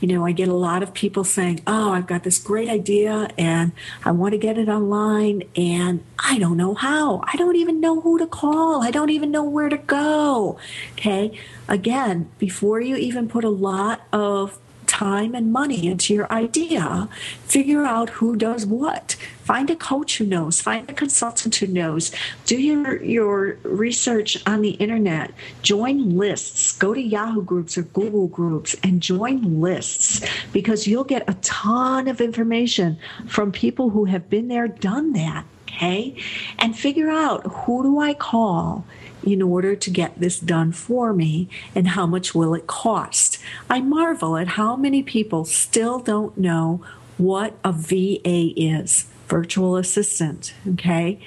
[0.00, 3.28] You know, I get a lot of people saying, Oh, I've got this great idea
[3.36, 3.72] and
[4.04, 7.22] I want to get it online and I don't know how.
[7.24, 8.82] I don't even know who to call.
[8.82, 10.58] I don't even know where to go.
[10.92, 11.38] Okay.
[11.68, 14.58] Again, before you even put a lot of
[14.98, 17.08] time and money into your idea.
[17.44, 19.14] Figure out who does what.
[19.44, 20.60] Find a coach who knows.
[20.60, 22.10] Find a consultant who knows.
[22.46, 25.32] Do your, your research on the internet.
[25.62, 26.72] Join lists.
[26.72, 32.08] Go to Yahoo groups or Google groups and join lists because you'll get a ton
[32.08, 35.44] of information from people who have been there, done that.
[35.68, 36.16] Okay.
[36.58, 38.84] And figure out who do I call?
[39.24, 43.38] In order to get this done for me and how much will it cost.
[43.68, 46.84] I marvel at how many people still don't know
[47.16, 50.54] what a VA is virtual assistant.
[50.66, 51.20] Okay.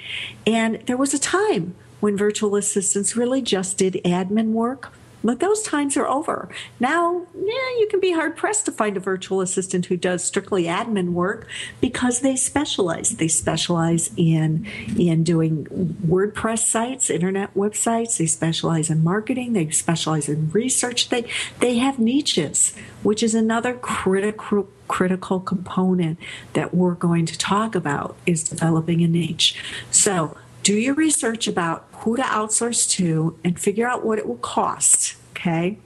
[0.46, 4.92] And there was a time when virtual assistants really just did admin work
[5.24, 6.48] but those times are over.
[6.80, 10.64] Now, yeah, you can be hard pressed to find a virtual assistant who does strictly
[10.64, 11.46] admin work
[11.80, 13.10] because they specialize.
[13.10, 14.66] They specialize in
[14.98, 15.66] in doing
[16.06, 18.18] WordPress sites, internet websites.
[18.18, 19.52] They specialize in marketing.
[19.52, 21.08] They specialize in research.
[21.08, 21.24] They
[21.60, 26.18] they have niches, which is another critical critical component
[26.52, 29.58] that we're going to talk about is developing a niche.
[29.90, 34.36] So do your research about who to outsource to and figure out what it will
[34.36, 35.78] cost, okay?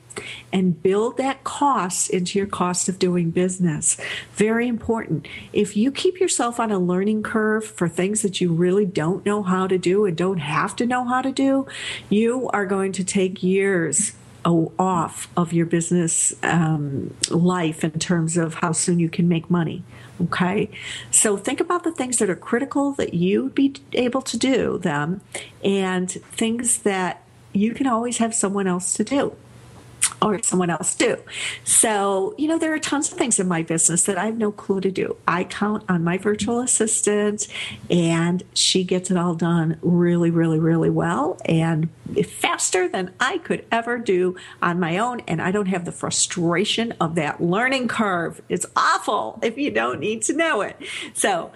[0.53, 3.99] And build that cost into your cost of doing business.
[4.35, 5.29] Very important.
[5.53, 9.43] If you keep yourself on a learning curve for things that you really don't know
[9.43, 11.67] how to do and don't have to know how to do,
[12.09, 14.13] you are going to take years
[14.47, 19.83] off of your business um, life in terms of how soon you can make money.
[20.23, 20.71] Okay.
[21.11, 25.21] So think about the things that are critical that you'd be able to do them
[25.63, 27.23] and things that
[27.53, 29.37] you can always have someone else to do
[30.23, 31.19] or someone else do.
[31.65, 34.51] So, you know, there are tons of things in my business that I have no
[34.51, 35.17] clue to do.
[35.27, 37.49] I count on my virtual assistant
[37.91, 41.89] and she gets it all done really, really, really well and
[42.27, 45.21] faster than I could ever do on my own.
[45.27, 48.41] And I don't have the frustration of that learning curve.
[48.49, 50.77] It's awful if you don't need to know it.
[51.15, 51.53] So,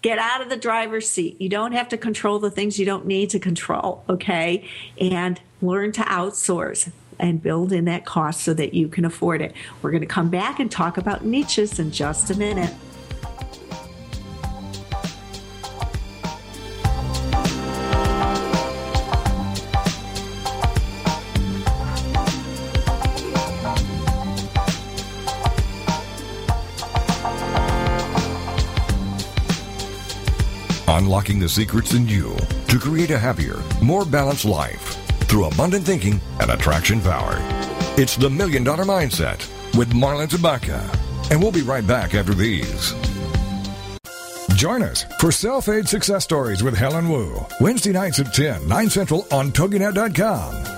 [0.00, 1.40] get out of the driver's seat.
[1.40, 4.64] You don't have to control the things you don't need to control, okay?
[5.00, 9.54] And learn to outsource and build in that cost so that you can afford it.
[9.82, 12.74] We're going to come back and talk about niches in just a minute.
[30.90, 36.20] Unlocking the secrets in you to create a happier, more balanced life through abundant thinking
[36.40, 37.36] and attraction power.
[37.96, 39.38] It's the Million Dollar Mindset
[39.76, 40.80] with Marla Tabaka.
[41.30, 42.94] And we'll be right back after these.
[44.54, 48.90] Join us for Self Aid Success Stories with Helen Wu, Wednesday nights at 10, 9
[48.90, 50.77] Central on TogiNet.com.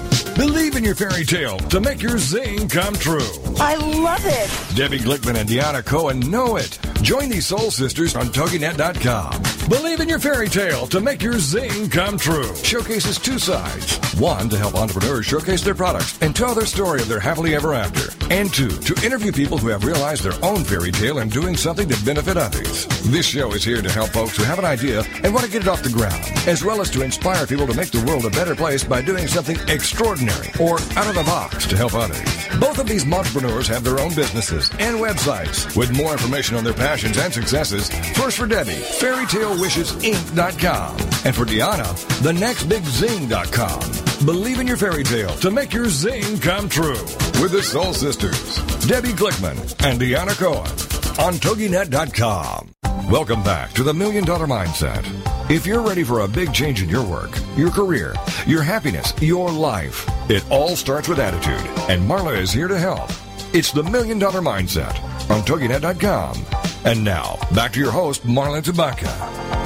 [0.35, 3.27] Believe in your fairy tale to make your zing come true.
[3.59, 4.75] I love it.
[4.75, 6.79] Debbie Glickman and Deanna Cohen know it.
[7.01, 9.69] Join these soul sisters on TogiNet.com.
[9.69, 12.55] Believe in your fairy tale to make your zing come true.
[12.57, 13.97] Showcases two sides.
[14.19, 17.73] One, to help entrepreneurs showcase their products and tell their story of their happily ever
[17.73, 18.11] after.
[18.31, 21.89] And two, to interview people who have realized their own fairy tale and doing something
[21.89, 22.85] to benefit others.
[23.09, 25.63] This show is here to help folks who have an idea and want to get
[25.63, 28.29] it off the ground, as well as to inspire people to make the world a
[28.29, 32.19] better place by doing something extraordinary or out of the box to help others.
[32.59, 35.75] Both of these entrepreneurs have their own businesses and websites.
[35.75, 40.97] With more information on their passions and successes, first for Debbie, fairytalewishesinc.com.
[41.23, 41.85] And for Deanna,
[42.19, 44.25] thenextbigzing.com.
[44.25, 46.99] Believe in your fairy tale to make your zing come true.
[47.41, 50.69] With the Soul Sisters, Debbie Glickman and Deanna Cohen
[51.25, 52.75] on TogiNet.com.
[53.09, 55.05] Welcome back to the Million Dollar Mindset.
[55.49, 58.15] If you're ready for a big change in your work, your career,
[58.45, 63.09] your happiness, your life, it all starts with attitude, and Marla is here to help.
[63.53, 66.60] It's the Million Dollar Mindset on TogiNet.com.
[66.83, 69.60] And now, back to your host, Marla Tabaka.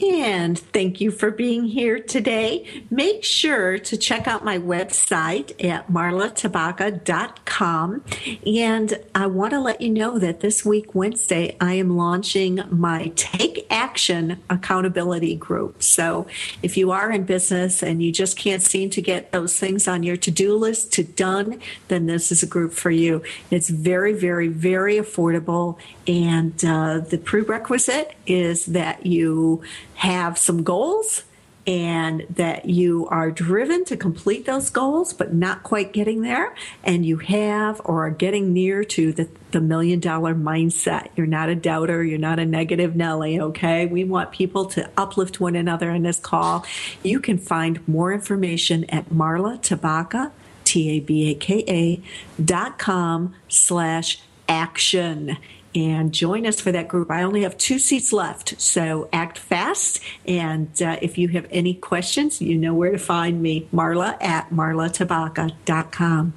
[0.00, 2.84] And thank you for being here today.
[2.90, 8.04] Make sure to check out my website at marlatabaka.com.
[8.46, 13.12] And I want to let you know that this week, Wednesday, I am launching my
[13.16, 15.82] Take Action Accountability Group.
[15.82, 16.26] So
[16.62, 20.02] if you are in business and you just can't seem to get those things on
[20.02, 23.22] your to do list to done, then this is a group for you.
[23.50, 25.78] It's very, very, very affordable.
[26.06, 29.62] And uh, the prerequisite is that you
[29.96, 31.24] have some goals
[31.66, 37.04] and that you are driven to complete those goals but not quite getting there and
[37.04, 41.08] you have or are getting near to the, the million dollar mindset.
[41.16, 42.04] You're not a doubter.
[42.04, 43.86] You're not a negative nelly okay?
[43.86, 46.64] We want people to uplift one another in this call.
[47.02, 50.30] You can find more information at marla tabaka
[50.64, 52.00] t-a-b-a-k-a
[52.44, 55.36] dot com slash action
[55.76, 57.10] and join us for that group.
[57.10, 60.00] I only have two seats left, so act fast.
[60.26, 64.48] And uh, if you have any questions, you know where to find me, Marla at
[64.48, 66.32] marlatabaka.com.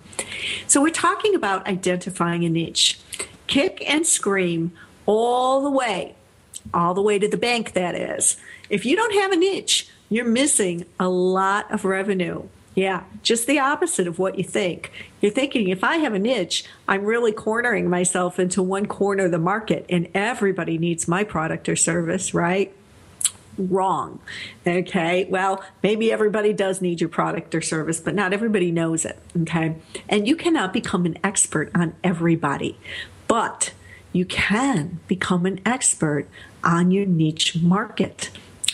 [0.67, 2.99] So we're talking about identifying a niche.
[3.47, 4.73] Kick and scream
[5.05, 6.15] all the way,
[6.73, 8.35] all the way to the bank, that is.
[8.69, 12.43] If you don't have a niche, you're missing a lot of revenue.
[12.79, 14.89] Yeah, just the opposite of what you think.
[15.19, 19.31] You're thinking if I have a niche, I'm really cornering myself into one corner of
[19.31, 22.73] the market and everybody needs my product or service, right?
[23.57, 24.21] Wrong.
[24.65, 25.25] Okay.
[25.25, 29.19] Well, maybe everybody does need your product or service, but not everybody knows it.
[29.41, 29.75] Okay.
[30.07, 32.77] And you cannot become an expert on everybody,
[33.27, 33.73] but
[34.13, 36.29] you can become an expert
[36.63, 38.29] on your niche market.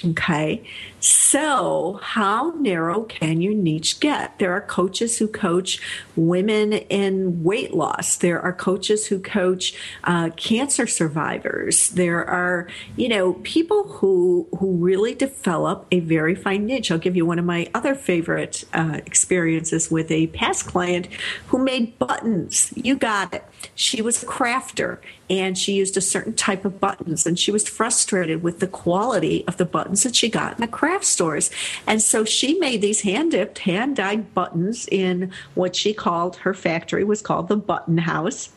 [0.06, 0.64] Okay.
[1.06, 4.39] So, how narrow can your niche get?
[4.39, 5.80] There are coaches who coach
[6.16, 8.18] women in weight loss.
[8.18, 9.76] There are coaches who coach
[10.06, 11.89] uh, cancer survivors.
[11.89, 16.89] There are, you know, people who who really develop a very fine niche.
[16.89, 21.08] I'll give you one of my other favorite uh, experiences with a past client
[21.47, 22.74] who made buttons.
[22.76, 23.45] You got it.
[23.76, 24.97] She was a crafter
[25.30, 29.43] and she used a certain type of buttons and she was frustrated with the quality
[29.47, 31.52] of the buttons that she got in the craft stores.
[31.86, 36.54] And so she made these hand dipped, hand dyed buttons in what she called her
[36.54, 38.50] factory was called the Button House.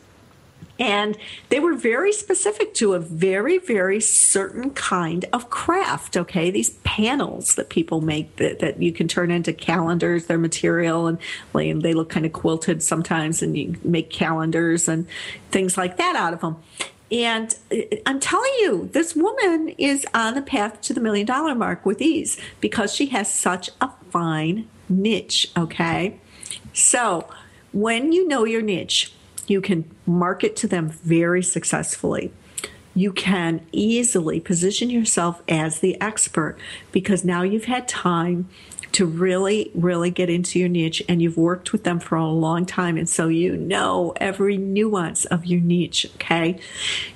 [0.81, 1.17] And
[1.49, 6.15] they were very specific to a very, very certain kind of craft.
[6.15, 6.51] Okay.
[6.51, 11.19] These panels that people make that, that you can turn into calendars, their material, and
[11.53, 15.05] they look kind of quilted sometimes, and you make calendars and
[15.51, 16.55] things like that out of them.
[17.11, 21.55] And uh, I'm telling you, this woman is on the path to the million dollar
[21.55, 25.51] mark with ease because she has such a fine niche.
[25.57, 26.19] Okay.
[26.73, 27.27] So
[27.71, 29.13] when you know your niche,
[29.47, 32.31] you can market to them very successfully.
[32.95, 36.57] You can easily position yourself as the expert
[36.91, 38.49] because now you've had time
[38.93, 42.65] to really, really get into your niche and you've worked with them for a long
[42.65, 42.97] time.
[42.97, 46.05] And so you know every nuance of your niche.
[46.15, 46.59] Okay.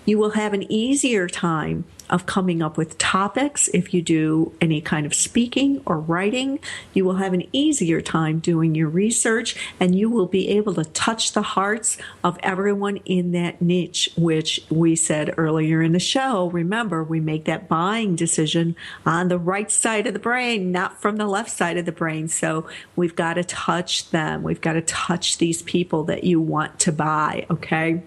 [0.06, 3.68] You will have an easier time of coming up with topics.
[3.70, 6.60] If you do any kind of speaking or writing,
[6.94, 10.86] you will have an easier time doing your research and you will be able to
[10.86, 16.52] touch the hearts of everyone in that niche, which we said earlier in the show.
[16.52, 18.76] Remember, we make that buying decision
[19.08, 22.28] on the right side of the brain, not from the left side of the brain.
[22.28, 24.44] So we've got to touch them.
[24.44, 27.48] We've got to touch these people that you want to buy.
[27.50, 28.04] Okay.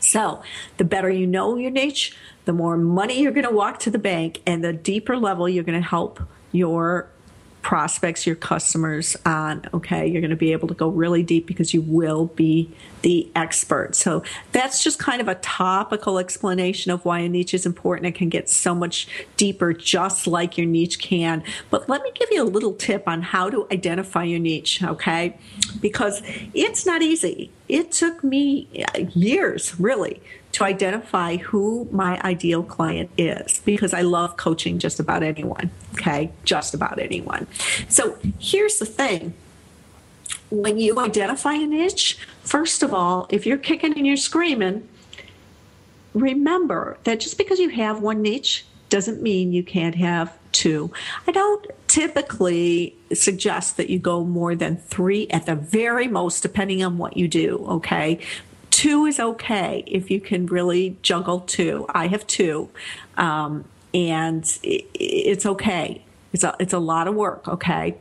[0.00, 0.42] So
[0.76, 3.98] the better you know your niche, the more money you're going to walk to the
[3.98, 6.20] bank and the deeper level you're going to help
[6.52, 7.10] your
[7.66, 9.60] prospects, your customers on.
[9.74, 12.70] Okay, you're going to be able to go really deep because you will be
[13.02, 13.96] the expert.
[13.96, 18.06] So that's just kind of a topical explanation of why a niche is important.
[18.06, 21.42] It can get so much deeper, just like your niche can.
[21.68, 24.84] But let me give you a little tip on how to identify your niche.
[24.84, 25.36] Okay,
[25.80, 26.22] because
[26.54, 27.50] it's not easy.
[27.68, 30.22] It took me uh, years, really,
[30.56, 35.70] to identify who my ideal client is because I love coaching just about anyone.
[35.92, 37.46] Okay, just about anyone.
[37.90, 39.34] So here's the thing
[40.48, 44.88] when you identify a niche, first of all, if you're kicking and you're screaming,
[46.14, 50.90] remember that just because you have one niche doesn't mean you can't have two.
[51.26, 56.82] I don't typically suggest that you go more than three at the very most, depending
[56.82, 58.20] on what you do, okay?
[58.76, 61.86] Two is okay if you can really juggle two.
[61.88, 62.68] I have two,
[63.16, 63.64] um,
[63.94, 66.04] and it, it's okay.
[66.34, 67.96] It's a it's a lot of work, okay,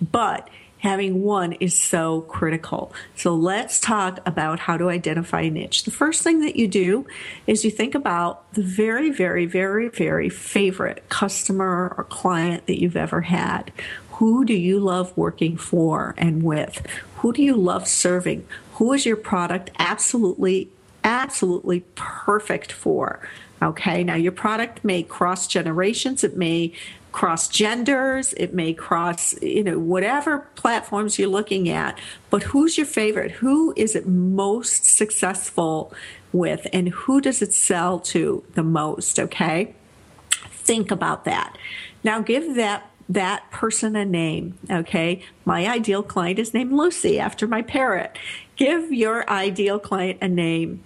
[0.00, 0.48] but
[0.78, 2.94] having one is so critical.
[3.16, 5.84] So let's talk about how to identify a niche.
[5.84, 7.06] The first thing that you do
[7.46, 12.96] is you think about the very, very, very, very favorite customer or client that you've
[12.96, 13.72] ever had.
[14.12, 16.86] Who do you love working for and with?
[17.16, 18.46] Who do you love serving?
[18.74, 20.68] Who is your product absolutely,
[21.02, 23.20] absolutely perfect for?
[23.62, 26.72] Okay, now your product may cross generations, it may
[27.12, 31.98] cross genders, it may cross, you know, whatever platforms you're looking at,
[32.28, 33.30] but who's your favorite?
[33.30, 35.94] Who is it most successful
[36.32, 39.20] with, and who does it sell to the most?
[39.20, 39.74] Okay,
[40.50, 41.56] think about that.
[42.02, 44.58] Now give that that person a name.
[44.70, 45.22] Okay.
[45.44, 48.16] My ideal client is named Lucy after my parrot.
[48.56, 50.82] Give your ideal client a name.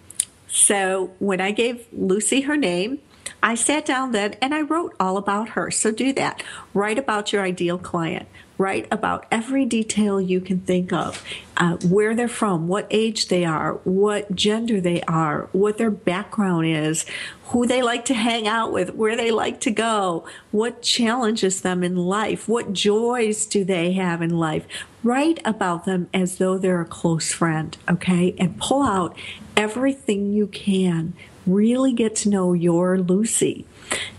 [0.49, 2.99] So when I gave Lucy her name,
[3.43, 5.71] I sat down then and I wrote all about her.
[5.71, 6.43] So do that.
[6.75, 8.27] Write about your ideal client.
[8.59, 11.25] Write about every detail you can think of
[11.57, 16.67] uh, where they're from, what age they are, what gender they are, what their background
[16.67, 17.07] is,
[17.47, 21.83] who they like to hang out with, where they like to go, what challenges them
[21.83, 24.67] in life, what joys do they have in life.
[25.03, 28.35] Write about them as though they're a close friend, okay?
[28.39, 29.17] And pull out
[29.57, 31.15] everything you can.
[31.47, 33.65] Really get to know your Lucy.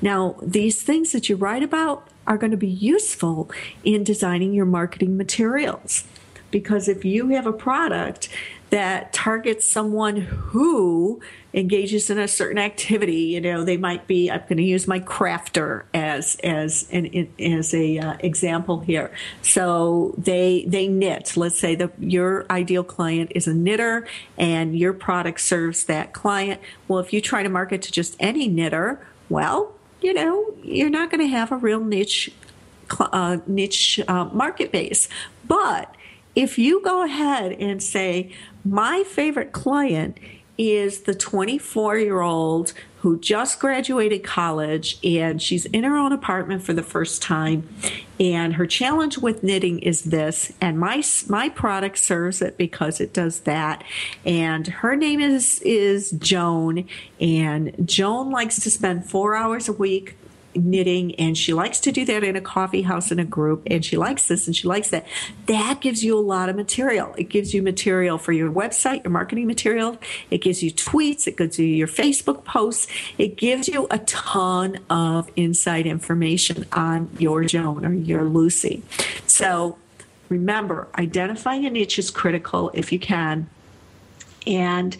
[0.01, 3.49] Now, these things that you write about are going to be useful
[3.83, 6.03] in designing your marketing materials.
[6.51, 8.29] Because if you have a product
[8.69, 11.21] that targets someone who
[11.53, 14.29] engages in a certain activity, you know, they might be.
[14.29, 19.11] I'm going to use my crafter as as an as a uh, example here.
[19.41, 21.35] So they they knit.
[21.35, 24.07] Let's say that your ideal client is a knitter,
[24.37, 26.61] and your product serves that client.
[26.87, 31.11] Well, if you try to market to just any knitter, well, you know, you're not
[31.11, 32.31] going to have a real niche
[32.99, 35.07] uh, niche uh, market base.
[35.47, 35.95] But
[36.35, 38.31] if you go ahead and say,
[38.63, 40.17] my favorite client
[40.57, 46.61] is the 24 year old who just graduated college and she's in her own apartment
[46.63, 47.67] for the first time.
[48.19, 53.13] And her challenge with knitting is this and my my product serves it because it
[53.13, 53.83] does that.
[54.25, 56.85] And her name is is Joan
[57.21, 60.17] and Joan likes to spend 4 hours a week
[60.65, 63.83] knitting and she likes to do that in a coffee house in a group and
[63.83, 65.05] she likes this and she likes that.
[65.47, 67.13] That gives you a lot of material.
[67.17, 69.97] It gives you material for your website your marketing material.
[70.29, 71.27] It gives you tweets.
[71.27, 72.87] It gives you your facebook posts.
[73.17, 78.83] It gives you a ton of inside information on your joan or your lucy.
[79.25, 79.77] So
[80.29, 83.49] remember identifying a niche is critical if you can
[84.45, 84.95] and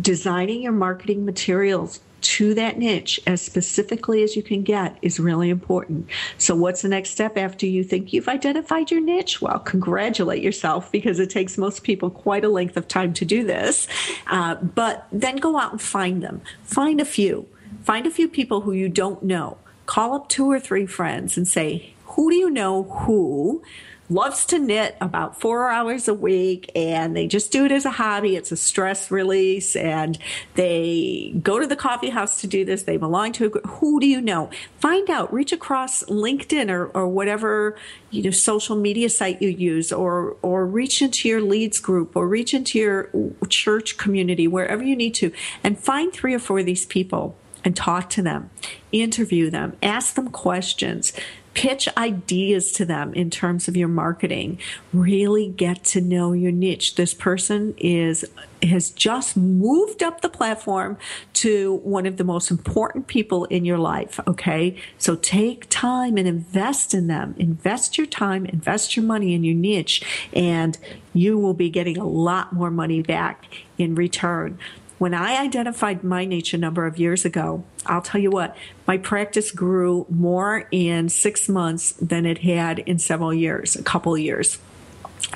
[0.00, 5.50] designing your marketing materials to that niche as specifically as you can get is really
[5.50, 6.08] important.
[6.38, 9.40] So, what's the next step after you think you've identified your niche?
[9.40, 13.44] Well, congratulate yourself because it takes most people quite a length of time to do
[13.44, 13.88] this.
[14.28, 16.40] Uh, but then go out and find them.
[16.62, 17.46] Find a few.
[17.82, 19.58] Find a few people who you don't know.
[19.86, 23.62] Call up two or three friends and say, Who do you know who?
[24.10, 27.90] Loves to knit about four hours a week and they just do it as a
[27.90, 28.36] hobby.
[28.36, 30.18] It's a stress release and
[30.54, 32.82] they go to the coffee house to do this.
[32.82, 34.50] They belong to a Who do you know?
[34.78, 37.76] Find out, reach across LinkedIn or, or whatever,
[38.10, 42.28] you know, social media site you use or, or reach into your leads group or
[42.28, 43.10] reach into your
[43.48, 45.32] church community, wherever you need to
[45.64, 48.50] and find three or four of these people and talk to them,
[48.90, 51.12] interview them, ask them questions,
[51.54, 54.58] pitch ideas to them in terms of your marketing.
[54.92, 56.94] Really get to know your niche.
[56.94, 58.24] This person is
[58.62, 60.96] has just moved up the platform
[61.32, 64.76] to one of the most important people in your life, okay?
[64.98, 67.34] So take time and invest in them.
[67.38, 70.02] Invest your time, invest your money in your niche,
[70.32, 70.78] and
[71.12, 73.46] you will be getting a lot more money back
[73.78, 74.58] in return.
[75.02, 78.98] When I identified my niche a number of years ago, I'll tell you what, my
[78.98, 84.60] practice grew more in six months than it had in several years, a couple years.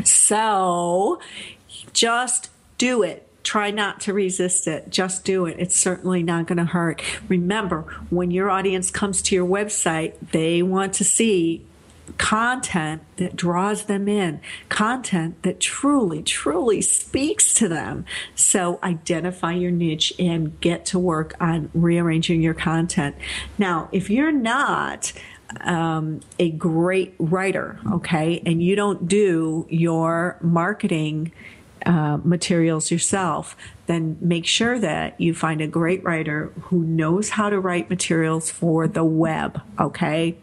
[0.05, 1.19] So
[1.93, 3.27] just do it.
[3.43, 4.89] Try not to resist it.
[4.89, 5.57] Just do it.
[5.59, 7.03] It's certainly not going to hurt.
[7.29, 11.67] Remember, when your audience comes to your website, they want to see
[12.19, 18.05] content that draws them in, content that truly, truly speaks to them.
[18.35, 23.17] So identify your niche and get to work on rearranging your content.
[23.59, 25.13] Now, if you're not,
[25.61, 31.33] um, a great writer, okay, and you don't do your marketing
[31.85, 33.57] uh, materials yourself,
[33.87, 38.51] then make sure that you find a great writer who knows how to write materials
[38.51, 40.37] for the web, okay?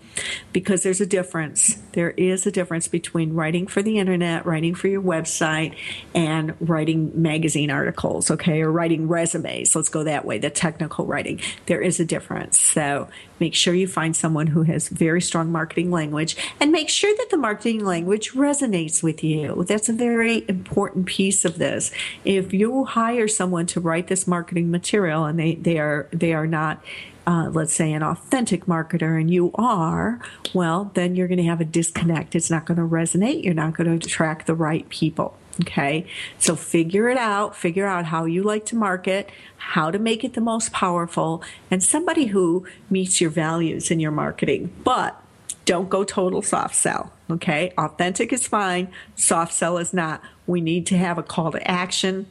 [0.52, 1.76] Because there's a difference.
[1.94, 5.76] There is a difference between writing for the internet, writing for your website,
[6.14, 8.62] and writing magazine articles, okay?
[8.62, 9.76] Or writing resumes.
[9.76, 11.41] Let's go that way, the technical writing.
[11.66, 12.58] There is a difference.
[12.60, 17.14] So make sure you find someone who has very strong marketing language and make sure
[17.18, 19.66] that the marketing language resonates with you.
[19.68, 21.91] That's a very important piece of this.
[22.24, 26.47] If you hire someone to write this marketing material and they, they are they are
[26.47, 26.84] not
[27.25, 30.19] uh, let's say an authentic marketer and you are,
[30.53, 32.36] well, then you're going to have a disconnect.
[32.36, 33.43] It's not going to resonate.
[33.43, 35.38] You're not going to attract the right people.
[35.61, 36.07] Okay.
[36.39, 37.55] So figure it out.
[37.55, 41.84] Figure out how you like to market, how to make it the most powerful, and
[41.84, 44.73] somebody who meets your values in your marketing.
[44.84, 45.19] But
[45.65, 47.13] don't go total soft sell.
[47.29, 47.71] Okay.
[47.77, 48.89] Authentic is fine.
[49.15, 50.21] Soft sell is not.
[50.47, 52.25] We need to have a call to action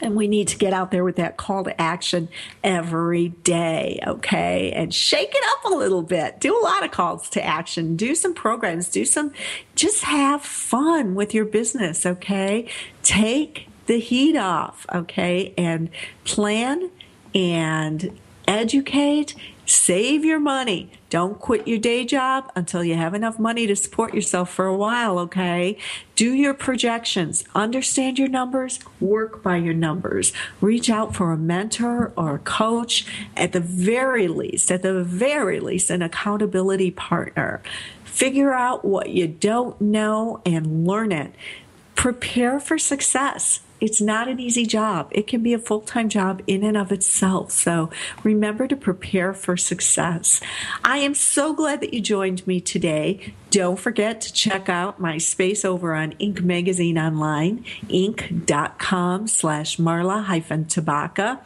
[0.00, 2.28] and we need to get out there with that call to action
[2.62, 4.72] every day, okay?
[4.72, 6.40] And shake it up a little bit.
[6.40, 7.96] Do a lot of calls to action.
[7.96, 8.88] Do some programs.
[8.88, 9.32] Do some,
[9.74, 12.68] just have fun with your business, okay?
[13.02, 15.52] Take the heat off, okay?
[15.56, 15.90] And
[16.24, 16.90] plan
[17.34, 19.34] and educate
[19.70, 20.90] Save your money.
[21.10, 24.76] Don't quit your day job until you have enough money to support yourself for a
[24.76, 25.78] while, okay?
[26.16, 27.44] Do your projections.
[27.54, 28.80] Understand your numbers.
[28.98, 30.32] Work by your numbers.
[30.60, 33.06] Reach out for a mentor or a coach.
[33.36, 37.62] At the very least, at the very least, an accountability partner.
[38.02, 41.32] Figure out what you don't know and learn it.
[41.94, 45.08] Prepare for success it's not an easy job.
[45.10, 47.50] It can be a full time job in and of itself.
[47.50, 47.90] So
[48.22, 50.40] remember to prepare for success.
[50.84, 53.34] I am so glad that you joined me today.
[53.50, 56.42] Don't forget to check out my space over on Inc.
[56.42, 61.40] Magazine Online, inc.com slash Marla hyphen Tabaka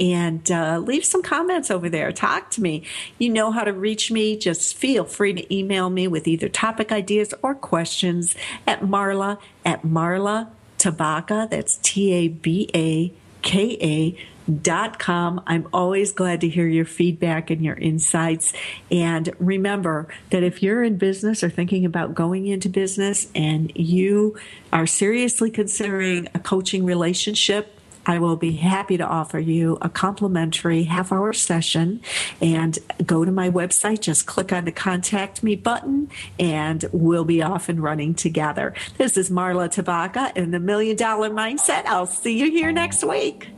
[0.00, 2.12] and uh, leave some comments over there.
[2.12, 2.84] Talk to me.
[3.18, 4.36] You know how to reach me.
[4.36, 9.82] Just feel free to email me with either topic ideas or questions at marla at
[9.82, 10.48] marla
[10.78, 11.50] Tabaka.
[11.50, 13.12] That's T A B A
[13.42, 14.18] K A
[14.50, 15.42] dot com.
[15.46, 18.52] I'm always glad to hear your feedback and your insights.
[18.90, 24.36] And remember that if you're in business or thinking about going into business and you
[24.72, 27.77] are seriously considering a coaching relationship,
[28.08, 32.00] I will be happy to offer you a complimentary half hour session
[32.40, 34.00] and go to my website.
[34.00, 38.72] Just click on the contact me button and we'll be off and running together.
[38.96, 41.84] This is Marla Tabaka in the Million Dollar Mindset.
[41.84, 43.50] I'll see you here next week.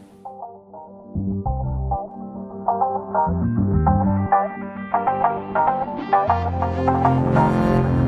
[6.12, 7.99] Thank you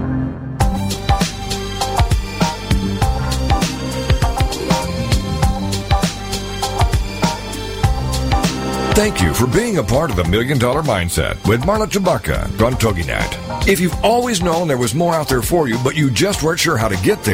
[9.10, 13.66] for being a part of the Million Dollar Mindset with Marla Tabaka on TogiNet.
[13.66, 16.60] If you've always known there was more out there for you, but you just weren't
[16.60, 17.30] sure how to get there,